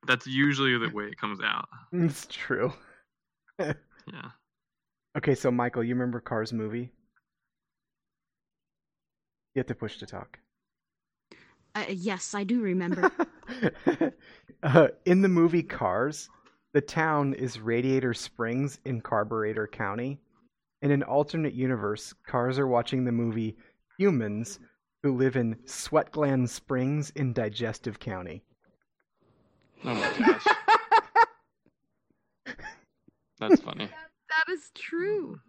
[0.08, 1.68] That's usually the way it comes out.
[1.92, 2.74] it's true.
[4.12, 4.32] Yeah.
[5.16, 6.92] Okay, so Michael, you remember Cars movie?
[9.54, 10.40] You have to push to talk.
[11.76, 13.12] Uh, yes, I do remember.
[14.64, 16.30] uh, in the movie Cars,
[16.74, 20.20] the town is Radiator Springs in Carburetor County.
[20.82, 23.58] In an alternate universe, cars are watching the movie
[23.98, 24.60] Humans,
[25.04, 28.44] who live in Sweat Gland Springs in Digestive County.
[29.84, 30.46] Oh my gosh.
[33.40, 33.88] That's funny.
[33.88, 35.40] that is true.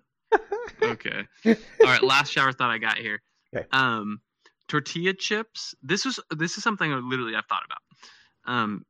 [0.82, 1.26] Okay.
[1.46, 3.20] All right, last shower thought I got here.
[3.54, 3.66] Okay.
[3.72, 4.20] Um
[4.68, 5.74] tortilla chips.
[5.82, 8.52] This was this is something I literally I've thought about.
[8.52, 8.84] Um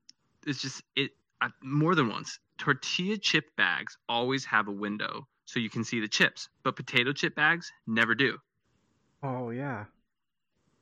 [0.47, 1.11] it's just it
[1.63, 2.39] more than once.
[2.59, 7.13] Tortilla chip bags always have a window so you can see the chips, but potato
[7.13, 8.39] chip bags never do.
[9.23, 9.85] Oh yeah.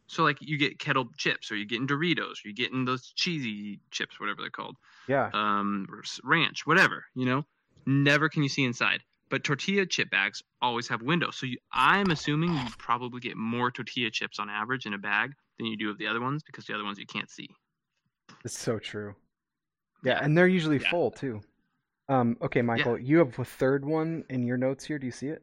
[0.06, 3.80] So like you get kettle chips, or you getting Doritos, or you getting those cheesy
[3.90, 5.30] chips, whatever they're called, Yeah.
[5.32, 5.86] um,
[6.24, 7.04] ranch, whatever.
[7.14, 7.44] You know,
[7.86, 9.02] never can you see inside.
[9.28, 13.70] But tortilla chip bags always have windows, so you, I'm assuming you probably get more
[13.70, 16.66] tortilla chips on average in a bag than you do of the other ones because
[16.66, 17.48] the other ones you can't see.
[18.44, 19.14] It's so true.
[20.02, 20.90] Yeah, and they're usually Yeah.
[20.90, 21.40] full too.
[22.08, 24.98] Um, okay, Michael, you have a third one in your notes here.
[24.98, 25.42] Do you see it?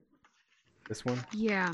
[0.90, 1.20] This one?
[1.32, 1.74] Yeah.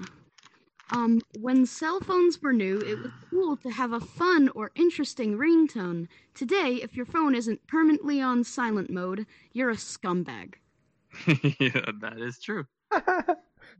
[0.91, 5.37] Um, when cell phones were new, it was cool to have a fun or interesting
[5.37, 6.07] ringtone.
[6.35, 10.55] Today, if your phone isn't permanently on silent mode, you're a scumbag.
[11.59, 12.65] yeah, that is true.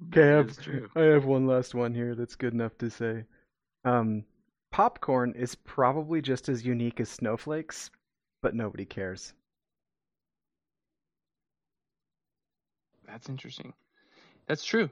[0.10, 0.90] Okay, I have, is true.
[0.96, 3.26] I have one last one here that's good enough to say.
[3.86, 4.24] Um,
[4.72, 7.92] popcorn is probably just as unique as snowflakes,
[8.44, 9.34] but nobody cares.
[13.08, 13.74] That's interesting.
[14.48, 14.90] That's true.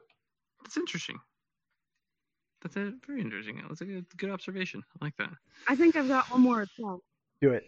[0.64, 1.20] That's interesting.
[2.62, 3.62] That's a very interesting.
[3.68, 4.82] That's a good, good observation.
[5.02, 5.32] I like that.
[5.68, 7.02] I think I've got one more as well.
[7.42, 7.66] Do it.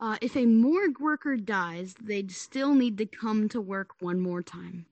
[0.00, 4.42] Uh, if a morgue worker dies, they'd still need to come to work one more
[4.42, 4.86] time.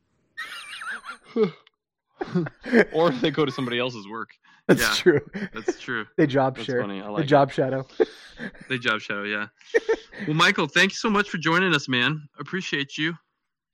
[2.93, 4.31] or if they go to somebody else's work.
[4.67, 4.95] That's Yeah.
[4.95, 5.21] true.
[5.55, 6.07] That's true.
[6.17, 6.81] They job That's share.
[6.81, 7.01] funny.
[7.01, 7.27] I They like it.
[7.27, 7.87] job shadow.
[8.69, 9.47] They job shadow, yeah.
[10.27, 12.23] well, Michael, thank you so much for joining us, man.
[12.39, 13.15] Appreciate you.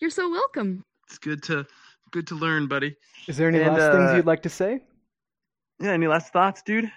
[0.01, 0.84] You're so welcome.
[1.09, 1.66] It's good to
[2.12, 2.97] good to learn, buddy.
[3.28, 4.80] Is there any And, last things uh, you'd like to say?
[5.80, 5.92] Yeah.
[5.92, 6.90] Any last thoughts, dude?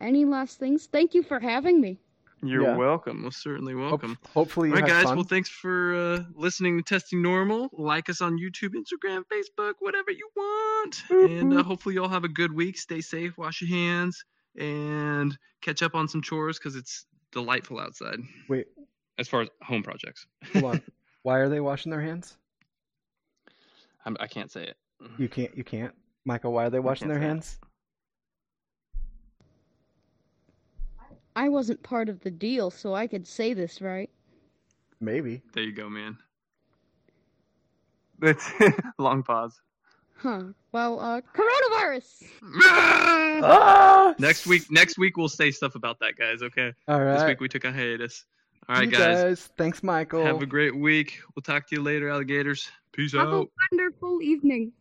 [0.00, 0.86] Any last things?
[0.90, 1.98] Thank you for having me.
[2.46, 2.76] You're Yeah.
[2.76, 3.22] welcome.
[3.22, 4.18] Most certainly Hope- welcome.
[4.32, 5.04] hopefully you All right, had guys.
[5.04, 5.16] fun.
[5.16, 7.70] Well, thanks for uh, listening to Testing Normal.
[7.72, 11.02] Like us on YouTube, Instagram, Facebook, whatever you want.
[11.10, 12.76] And uh, hopefully, you all have a good week.
[12.78, 14.24] Stay safe, wash your hands,
[14.58, 18.18] and catch up on some chores because it's delightful outside
[18.48, 18.66] Wait,
[19.18, 20.26] as far as home projects.
[20.52, 20.82] hold on.
[21.22, 22.36] Why are they washing their hands?
[24.04, 24.76] I'm, I can't say it.
[25.18, 25.56] You can't.
[25.56, 25.94] You can't.
[26.26, 27.58] Michael, why are they washing their hands?
[27.62, 27.68] it.
[31.36, 34.08] I wasn't part of the deal, so I could say this, right?
[35.00, 35.42] Maybe.
[35.52, 36.16] There you go, man.
[38.20, 38.48] That's
[38.98, 39.60] long pause.
[40.16, 40.44] Huh.
[40.72, 42.24] Well, uh, coronavirus!
[43.46, 44.14] Ah!
[44.18, 46.40] Next week, next week we'll say stuff about that, guys.
[46.40, 46.72] Okay.
[46.86, 47.14] All right.
[47.18, 48.24] This week we took a hiatus.
[48.68, 49.50] All right, You guys.
[49.58, 50.24] Thanks, Michael.
[50.24, 51.18] Have a great week.
[51.34, 52.70] We'll talk to you later, alligators.
[52.92, 53.50] Peace Have a out.
[53.72, 54.72] wonderful evening.